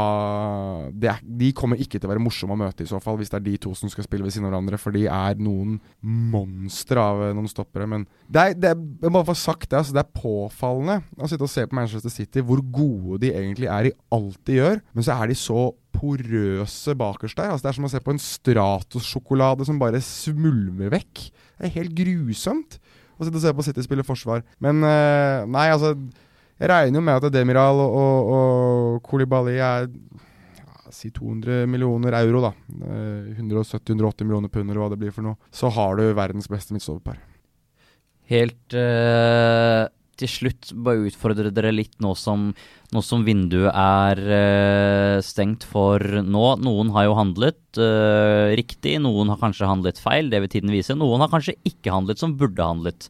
er, 0.89 1.21
de 1.21 1.51
kommer 1.57 1.79
ikke 1.81 1.99
til 1.99 2.09
å 2.09 2.11
være 2.13 2.23
morsomme 2.23 2.57
å 2.57 2.61
møte 2.63 2.85
i 2.85 2.89
så 2.89 2.99
fall, 3.03 3.19
hvis 3.19 3.31
det 3.33 3.39
er 3.39 3.45
de 3.45 3.55
to 3.61 3.75
som 3.77 3.91
skal 3.91 4.07
spille 4.07 4.25
ved 4.25 4.33
siden 4.33 4.49
av 4.49 4.55
hverandre. 4.55 4.79
For 4.81 4.95
de 4.95 5.05
er 5.11 5.37
noen 5.37 5.77
monstre 6.01 7.01
av 7.01 7.21
uh, 7.27 7.29
noen 7.37 7.51
stoppere. 7.51 7.87
Men 7.91 8.07
det 8.25 8.41
er, 8.41 8.59
det 8.59 8.73
er, 8.73 8.83
jeg 9.05 9.15
må 9.15 9.23
få 9.27 9.37
sagt 9.37 9.69
det, 9.69 9.83
altså, 9.83 9.95
det 9.95 10.03
er 10.03 10.17
påfallende 10.17 10.99
å 11.21 11.31
sitte 11.31 11.47
og 11.47 11.53
se 11.53 11.65
på 11.69 11.77
Manchester 11.77 12.13
City 12.13 12.43
hvor 12.45 12.63
gode 12.73 13.21
de 13.25 13.33
egentlig 13.35 13.69
er 13.71 13.91
i 13.91 13.95
alt 14.17 14.41
de 14.49 14.59
gjør. 14.59 14.81
Men 14.97 15.07
så 15.07 15.19
er 15.19 15.31
de 15.31 15.39
så 15.39 15.69
porøse 15.95 16.97
bakerst 16.97 17.37
der. 17.39 17.53
Altså, 17.53 17.67
det 17.67 17.71
er 17.71 17.79
som 17.79 17.87
å 17.87 17.93
se 17.93 18.03
på 18.03 18.13
en 18.13 18.21
Stratos-sjokolade 18.21 19.67
som 19.67 19.79
bare 19.81 20.01
smulmer 20.03 20.91
vekk. 20.93 21.27
Det 21.55 21.69
er 21.69 21.77
helt 21.77 21.97
grusomt 21.97 22.79
å 23.17 23.25
sitte 23.25 23.39
og 23.39 23.43
se 23.43 23.55
på 23.55 23.65
City 23.67 23.85
spille 23.85 24.05
forsvar. 24.07 24.43
Men 24.63 24.83
uh, 24.83 25.45
nei, 25.49 25.69
altså 25.73 25.95
Jeg 26.55 26.69
regner 26.71 27.01
jo 27.01 27.03
med 27.03 27.19
at 27.19 27.33
Demiral 27.35 27.81
og, 27.83 27.95
og, 27.99 28.29
og 28.35 29.01
Kolibali 29.03 29.57
er 29.59 29.89
si 30.95 31.09
200 31.11 31.65
millioner 31.67 32.15
euro, 32.21 32.41
da. 32.45 32.53
Uh, 32.71 33.35
eh, 33.35 33.41
170-180 33.41 34.23
millioner 34.23 34.51
pund 34.51 34.69
eller 34.69 34.83
hva 34.83 34.91
det 34.93 34.99
blir 35.01 35.15
for 35.15 35.27
noe. 35.27 35.39
Så 35.51 35.71
har 35.75 35.97
du 35.99 36.05
verdens 36.15 36.47
beste 36.51 36.75
midtstopperpar. 36.75 37.19
Helt 38.31 38.73
uh, 38.73 39.85
til 40.21 40.31
slutt, 40.31 40.71
bare 40.85 41.09
utfordre 41.09 41.51
dere 41.53 41.73
litt 41.73 41.95
nå 42.03 42.13
som, 42.19 42.49
nå 42.95 43.03
som 43.03 43.25
vinduet 43.27 43.71
er 43.71 44.21
uh, 44.25 45.17
stengt 45.25 45.67
for 45.67 46.01
nå. 46.23 46.47
Noen 46.63 46.91
har 46.95 47.09
jo 47.09 47.17
handlet 47.19 47.79
uh, 47.81 48.51
riktig, 48.57 48.97
noen 49.03 49.33
har 49.33 49.41
kanskje 49.41 49.69
handlet 49.69 50.01
feil, 50.01 50.31
det 50.31 50.43
vil 50.43 50.53
tiden 50.57 50.73
vise. 50.73 50.97
Noen 50.97 51.25
har 51.25 51.33
kanskje 51.33 51.57
ikke 51.67 51.93
handlet 51.95 52.21
som 52.21 52.37
burde 52.39 52.69
handlet. 52.73 53.09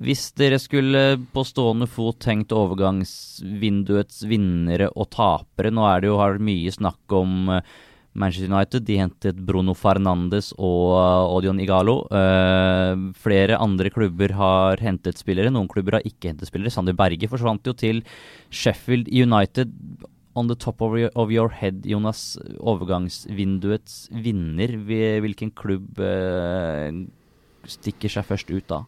Hvis 0.00 0.30
dere 0.38 0.56
skulle 0.62 1.18
på 1.34 1.42
stående 1.44 1.88
fot 1.90 2.20
tenkt 2.24 2.54
overgangsvinduets 2.56 4.22
vinnere 4.30 4.88
og 4.94 5.10
tapere 5.12 5.72
Nå 5.74 5.84
er 5.88 6.00
det 6.00 6.08
jo 6.08 6.20
har 6.20 6.38
mye 6.40 6.72
snakk 6.72 7.16
om 7.18 7.50
eh, 7.56 7.74
Manchester 8.14 8.50
United. 8.50 8.84
De 8.86 8.98
hentet 8.98 9.40
Bruno 9.46 9.74
Fernandes 9.78 10.50
og 10.58 10.94
uh, 10.96 11.34
Odion 11.36 11.60
Igalo. 11.62 12.00
Uh, 12.10 13.10
flere 13.18 13.58
andre 13.60 13.92
klubber 13.94 14.34
har 14.38 14.82
hentet 14.82 15.20
spillere. 15.20 15.52
Noen 15.52 15.70
klubber 15.70 15.98
har 15.98 16.06
ikke 16.06 16.32
hentet 16.32 16.50
spillere. 16.50 16.72
Sander 16.74 16.96
Berge 16.98 17.30
forsvant 17.30 17.66
jo 17.66 17.76
til 17.76 18.02
Sheffield 18.50 19.10
United. 19.10 19.72
On 20.38 20.46
the 20.46 20.54
top 20.54 20.80
of 20.82 20.94
your, 20.98 21.10
of 21.18 21.30
your 21.34 21.50
head, 21.50 21.82
Jonas. 21.86 22.38
Overgangsvinduets 22.58 24.06
vinner. 24.24 24.76
Hvilken 25.24 25.54
klubb 25.54 25.98
uh, 26.02 26.90
stikker 27.70 28.10
seg 28.10 28.26
først 28.26 28.50
ut 28.50 28.66
da? 28.70 28.84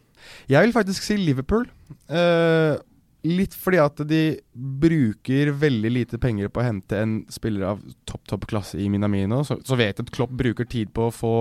Jeg 0.51 0.63
vil 0.63 0.75
faktisk 0.75 1.03
si 1.03 1.19
Liverpool. 1.19 1.67
Uh, 2.07 2.79
litt 3.23 3.55
fordi 3.55 3.79
at 3.79 4.01
de 4.07 4.23
bruker 4.53 5.53
veldig 5.55 5.91
lite 5.91 6.19
penger 6.19 6.51
på 6.51 6.59
å 6.59 6.65
hente 6.67 6.97
en 6.99 7.13
spiller 7.31 7.69
av 7.71 7.85
topp 8.09 8.25
topp 8.27 8.47
klasse 8.51 8.79
i 8.81 8.89
Minamino. 8.91 9.43
Så, 9.47 9.61
så 9.63 9.77
vet 9.79 9.95
jeg 9.95 10.07
at 10.07 10.11
Klopp 10.15 10.33
bruker 10.39 10.67
tid 10.67 10.91
på 10.95 11.07
å 11.07 11.13
få 11.13 11.33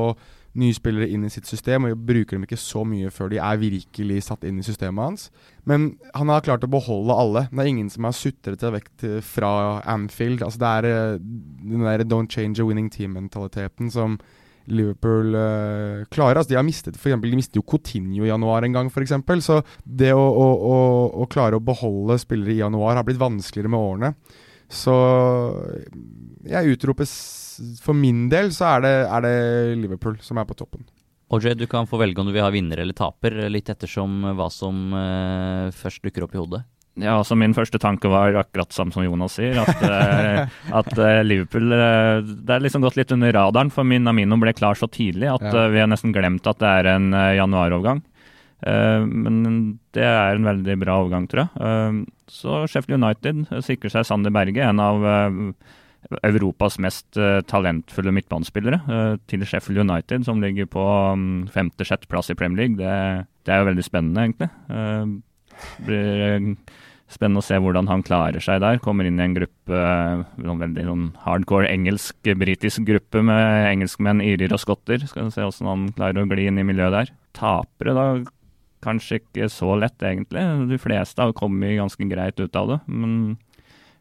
nye 0.59 0.75
spillere 0.77 1.09
inn 1.09 1.25
i 1.25 1.31
sitt 1.33 1.49
system, 1.49 1.87
og 1.89 2.05
bruker 2.07 2.37
dem 2.37 2.45
ikke 2.45 2.61
så 2.61 2.83
mye 2.85 3.11
før 3.13 3.31
de 3.33 3.41
er 3.41 3.61
virkelig 3.61 4.27
satt 4.29 4.45
inn 4.45 4.61
i 4.61 4.67
systemet 4.67 5.07
hans. 5.07 5.27
Men 5.69 5.95
han 6.13 6.33
har 6.33 6.45
klart 6.45 6.67
å 6.67 6.71
beholde 6.71 7.17
alle. 7.17 7.47
Det 7.51 7.65
er 7.65 7.71
ingen 7.73 7.89
som 7.93 8.07
har 8.09 8.17
sutret 8.17 8.61
seg 8.61 8.77
vekk 8.77 9.07
fra 9.25 9.53
Anfield. 9.89 10.45
Altså 10.45 10.61
det 10.63 10.73
er 10.77 10.91
eh, 10.91 11.19
den 11.73 11.87
der 11.89 12.05
don't 12.05 12.33
change 12.33 12.61
a 12.61 12.69
winning 12.69 12.93
team-mentaliteten 12.93 13.91
som 13.93 14.21
Liverpool 14.71 15.35
uh, 15.35 16.05
klarer. 16.13 16.39
Altså, 16.39 16.53
de 16.53 16.59
har 16.59 16.67
mistet 16.67 16.99
for 16.99 17.11
eksempel, 17.11 17.33
De 17.33 17.41
mistet 17.41 17.59
jo 17.59 17.67
Coutinho 17.67 18.27
i 18.27 18.31
januar 18.31 18.67
en 18.67 18.77
gang, 18.77 18.91
f.eks. 18.93 19.15
Så 19.45 19.61
det 19.85 20.13
å, 20.15 20.23
å, 20.23 20.49
å, 20.55 20.79
å, 21.25 21.29
klare 21.31 21.59
å 21.59 21.65
beholde 21.65 22.19
spillere 22.23 22.55
i 22.55 22.63
januar 22.63 22.99
har 22.99 23.07
blitt 23.07 23.21
vanskeligere 23.23 23.73
med 23.73 23.83
årene. 23.83 24.13
Så 24.73 24.95
jeg 26.49 26.73
utroper 26.73 27.09
For 27.83 27.93
min 27.93 28.25
del 28.33 28.49
så 28.57 28.71
er 28.71 28.85
det, 28.87 28.93
er 29.05 29.25
det 29.27 29.37
Liverpool 29.83 30.17
som 30.25 30.41
er 30.41 30.49
på 30.49 30.57
toppen. 30.57 30.87
OJ, 31.33 31.55
du 31.57 31.67
kan 31.69 31.89
få 31.89 31.97
velge 32.01 32.21
om 32.21 32.29
du 32.29 32.35
vil 32.35 32.45
ha 32.45 32.53
vinner 32.53 32.83
eller 32.83 32.97
taper, 32.97 33.47
litt 33.49 33.71
ettersom 33.73 34.35
hva 34.37 34.51
som 34.53 34.93
uh, 34.93 35.73
først 35.73 36.05
dukker 36.05 36.27
opp 36.27 36.37
i 36.37 36.41
hodet. 36.41 36.65
Ja, 37.01 37.15
altså 37.17 37.37
Min 37.41 37.55
første 37.57 37.81
tanke 37.81 38.11
var 38.13 38.37
akkurat 38.37 38.75
samme 38.75 38.93
som 38.93 39.05
Jonas 39.05 39.39
sier, 39.39 39.57
at, 39.63 39.81
uh, 39.81 40.57
at 40.81 40.91
uh, 40.99 41.23
Liverpool 41.25 41.73
uh, 41.73 42.21
Det 42.21 42.53
er 42.53 42.65
liksom 42.67 42.85
gått 42.85 42.99
litt 43.01 43.15
under 43.17 43.33
radaren, 43.33 43.73
for 43.73 43.89
min 43.89 44.09
Amino 44.09 44.37
ble 44.41 44.53
klar 44.57 44.77
så 44.79 44.91
tidlig 44.93 45.31
at 45.33 45.47
ja. 45.49 45.69
vi 45.73 45.81
har 45.81 45.89
nesten 45.89 46.13
glemt 46.13 46.47
at 46.49 46.61
det 46.61 46.73
er 46.81 46.91
en 46.97 47.13
januarovergang. 47.13 48.03
men 48.63 49.39
det 49.97 50.05
er 50.07 50.37
en 50.37 50.45
veldig 50.47 50.77
bra 50.79 51.01
overgang, 51.01 51.25
tror 51.27 51.43
jeg. 51.43 52.03
så 52.31 52.61
Sheffield 52.71 53.03
United 53.03 53.65
sikrer 53.65 53.91
seg 53.91 54.07
Sander 54.07 54.31
Berge, 54.31 54.63
en 54.63 54.79
av 54.79 55.03
Europas 56.23 56.79
mest 56.79 57.19
talentfulle 57.51 58.15
midtbanespillere, 58.15 58.79
til 59.27 59.43
Sheffield 59.49 59.83
United, 59.83 60.29
som 60.29 60.39
ligger 60.45 60.71
på 60.71 60.85
um, 60.85 61.27
femte-sjetteplass 61.51 62.31
i 62.31 62.39
Premier 62.39 62.63
League. 62.63 62.79
Det, 62.79 63.27
det, 63.43 63.55
er 63.55 63.63
jo 63.65 63.71
veldig 63.73 63.89
spennende, 63.89 64.29
egentlig. 64.29 64.51
Blir 65.87 66.55
spennende 67.13 67.43
å 67.43 67.45
se 67.45 67.59
hvordan 67.61 67.89
han 67.91 68.05
klarer 68.07 68.43
seg 68.43 68.63
der. 68.65 68.81
Kommer 68.83 69.09
inn 69.09 69.21
i 69.21 69.27
en 69.27 69.37
gruppe, 69.37 69.81
noen 70.41 70.63
veldig 70.63 70.87
noen 70.89 71.09
hardcore 71.27 71.69
engelsk-britisk 71.71 72.87
gruppe 72.89 73.23
med 73.27 73.69
engelskmenn, 73.69 74.23
irer 74.25 74.55
og 74.57 74.63
skotter. 74.63 75.05
Skal 75.09 75.29
vi 75.29 75.35
se 75.35 75.45
hvordan 75.45 75.73
han 75.73 75.89
klarer 75.99 76.23
å 76.23 76.29
gli 76.31 76.49
inn 76.49 76.61
i 76.63 76.67
miljøet 76.67 76.97
der. 76.97 77.13
Tapere, 77.37 77.97
da 77.97 78.07
kanskje 78.83 79.21
ikke 79.21 79.49
så 79.53 79.77
lett, 79.79 80.01
egentlig. 80.03 80.43
De 80.71 80.81
fleste 80.81 81.23
har 81.23 81.37
kommet 81.39 81.79
ganske 81.79 82.09
greit 82.11 82.41
ut 82.41 82.59
av 82.59 82.75
det. 82.75 82.79
Men 82.91 83.37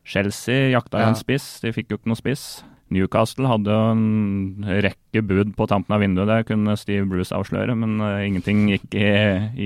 Chelsea 0.08 0.72
jakta 0.72 1.04
jo 1.04 1.12
en 1.12 1.20
spiss, 1.20 1.60
de 1.62 1.74
fikk 1.76 1.92
jo 1.92 2.00
ikke 2.00 2.12
noe 2.12 2.20
spiss. 2.20 2.46
Newcastle 2.92 3.48
hadde 3.48 3.72
jo 3.72 3.92
en 3.94 4.66
rekke 4.84 5.24
bud 5.24 5.54
på 5.56 5.68
tampen 5.72 5.96
av 5.96 6.02
vinduet, 6.04 6.28
det 6.28 6.50
kunne 6.50 6.76
Steve 6.80 7.08
Bruce 7.08 7.36
avsløre, 7.36 7.76
men 7.80 8.02
uh, 8.04 8.20
ingenting 8.26 8.66
gikk 8.74 8.98
i, 9.00 9.08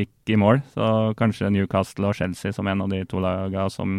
gikk 0.03 0.33
i, 0.33 0.37
mål. 0.41 0.61
Så 0.75 0.89
kanskje 1.17 1.49
Newcastle 1.53 2.11
og 2.11 2.19
Chelsea 2.19 2.53
som 2.53 2.69
en 2.69 2.85
av 2.85 2.93
de 2.93 3.01
to 3.09 3.23
lagene 3.23 3.71
som 3.73 3.97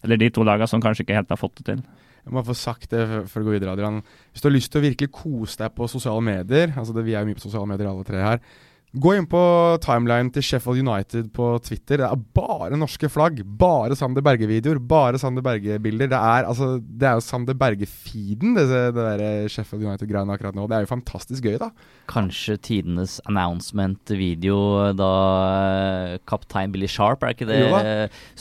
Eller 0.00 0.16
de 0.16 0.30
to 0.32 0.44
lagene 0.44 0.68
som 0.68 0.80
kanskje 0.80 1.04
ikke 1.04 1.16
helt 1.18 1.32
har 1.32 1.36
fått 1.36 1.58
det 1.60 1.64
til. 1.66 1.80
Jeg 2.24 2.32
må 2.32 2.40
få 2.44 2.54
sagt 2.56 2.92
det 2.92 3.02
før 3.28 3.42
du 3.42 3.48
går 3.48 3.56
videre, 3.58 3.72
Adrian. 3.74 3.98
Hvis 4.32 4.40
du 4.40 4.48
har 4.48 4.54
lyst 4.54 4.72
til 4.72 4.80
å 4.80 4.84
virkelig 4.86 5.10
kose 5.12 5.60
deg 5.60 5.74
på 5.76 5.88
sosiale 5.88 6.24
medier, 6.24 6.72
altså 6.72 6.94
det, 6.96 7.04
vi 7.04 7.12
er 7.12 7.24
jo 7.24 7.28
mye 7.28 7.36
på 7.36 7.44
sosiale 7.44 7.68
medier 7.68 7.90
alle 7.90 8.06
tre 8.08 8.22
her, 8.24 8.40
Gå 8.90 9.12
inn 9.14 9.26
på 9.30 9.40
timeline 9.84 10.32
til 10.34 10.42
Sheffield 10.42 10.80
United 10.82 11.28
på 11.30 11.52
Twitter. 11.62 12.00
Det 12.00 12.06
er 12.08 12.22
bare 12.34 12.78
norske 12.78 13.06
flagg. 13.06 13.38
Bare 13.46 13.94
Sander 13.94 14.24
Berge-videoer. 14.26 14.80
Bare 14.82 15.20
Sander 15.22 15.44
Berge-bilder. 15.46 16.10
Det 16.10 16.18
altså, 16.18 16.72
det 16.82 17.06
er 17.06 17.20
jo 17.20 17.22
Sander 17.22 17.54
Berge-feeden, 17.54 18.56
det, 18.58 18.64
det 18.96 18.96
der 18.96 19.52
Sheffield 19.52 19.86
United-greiene 19.86 20.34
akkurat 20.34 20.58
nå. 20.58 20.66
Det 20.66 20.74
er 20.74 20.82
jo 20.82 20.90
fantastisk 20.90 21.46
gøy, 21.46 21.60
da. 21.62 21.70
Kanskje 22.10 22.58
tidenes 22.66 23.20
announcement-video 23.30 24.58
da 24.98 25.12
eh, 25.52 26.18
kaptein 26.26 26.74
Billy 26.74 26.90
Sharp, 26.90 27.22
er 27.22 27.38
ikke 27.38 27.46
det, 27.46 27.62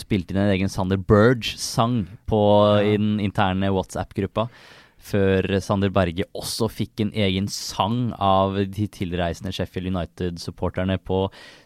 spilte 0.01 0.33
inn 0.33 0.41
en 0.47 0.55
egen 0.55 0.73
Sander 0.73 0.97
Burge-sang 0.97 2.01
ja. 2.09 2.43
i 2.81 2.97
den 2.97 3.19
interne 3.21 3.69
WhatsApp-gruppa 3.75 4.49
før 4.99 5.45
Sander 5.63 5.91
Berge 5.93 6.27
også 6.38 6.67
fikk 6.71 7.03
en 7.03 7.12
egen 7.17 7.47
sang 7.51 8.12
av 8.21 8.57
de 8.69 8.88
tilreisende 8.91 9.53
Sheffield 9.55 9.89
United-supporterne 9.93 10.99
på 11.01 11.21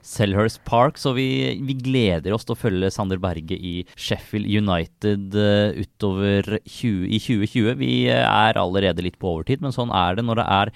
Selhurst 0.06 0.62
Park. 0.68 1.00
Så 1.02 1.16
vi, 1.18 1.28
vi, 1.66 1.76
gleder 1.84 2.36
oss 2.36 2.46
til 2.48 2.56
å 2.56 2.60
følge 2.60 2.92
Sander 2.94 3.22
Berge 3.22 3.58
i 3.58 3.76
Sheffield 3.96 4.48
United 4.48 5.38
uh, 5.38 5.74
utover 5.80 6.58
20, 6.62 7.08
i 7.10 7.22
2020. 7.24 7.72
Vi 7.82 7.94
uh, 8.12 8.22
er 8.22 8.60
allerede 8.62 9.06
litt 9.06 9.20
på 9.22 9.34
overtid, 9.34 9.64
men 9.64 9.76
sånn 9.76 9.94
er 9.96 10.20
det 10.20 10.28
når 10.28 10.42
det 10.42 10.50
er 10.60 10.74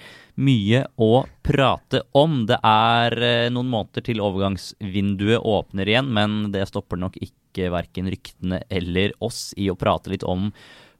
mye 0.48 0.84
å 1.02 1.12
prate 1.46 2.02
om. 2.18 2.42
Det 2.50 2.58
er 2.66 3.18
uh, 3.22 3.48
noen 3.54 3.72
måneder 3.72 4.04
til 4.10 4.22
overgangsvinduet 4.24 5.40
åpner 5.40 5.94
igjen, 5.94 6.12
men 6.14 6.40
det 6.54 6.66
stopper 6.70 7.00
nok 7.00 7.20
ikke 7.22 7.70
verken 7.72 8.10
ryktene 8.12 8.60
eller 8.70 9.14
oss 9.24 9.50
i 9.58 9.70
å 9.70 9.78
prate 9.78 10.12
litt 10.12 10.26
om 10.26 10.50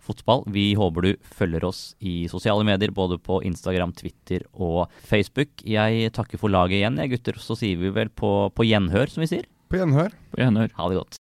fotball. 0.09 0.43
Vi 0.55 0.73
håper 0.79 1.07
du 1.07 1.13
følger 1.39 1.69
oss 1.69 1.83
i 2.01 2.23
sosiale 2.33 2.67
medier, 2.67 2.95
både 2.95 3.21
på 3.21 3.43
Instagram, 3.49 3.95
Twitter 3.99 4.47
og 4.57 4.89
Facebook. 5.05 5.53
Jeg 5.63 6.13
takker 6.17 6.41
for 6.41 6.53
laget 6.53 6.81
igjen, 6.81 6.99
jeg 7.05 7.15
gutter. 7.17 7.41
Så 7.43 7.59
sier 7.61 7.79
vi 7.81 7.95
vel 7.95 8.11
på, 8.11 8.33
på 8.57 8.69
gjenhør, 8.69 9.13
som 9.13 9.25
vi 9.25 9.33
sier. 9.37 9.49
På 9.69 9.81
gjenhør. 9.81 10.15
På 10.33 10.43
gjenhør. 10.43 10.73
Ha 10.81 10.91
det 10.91 11.03
godt. 11.03 11.23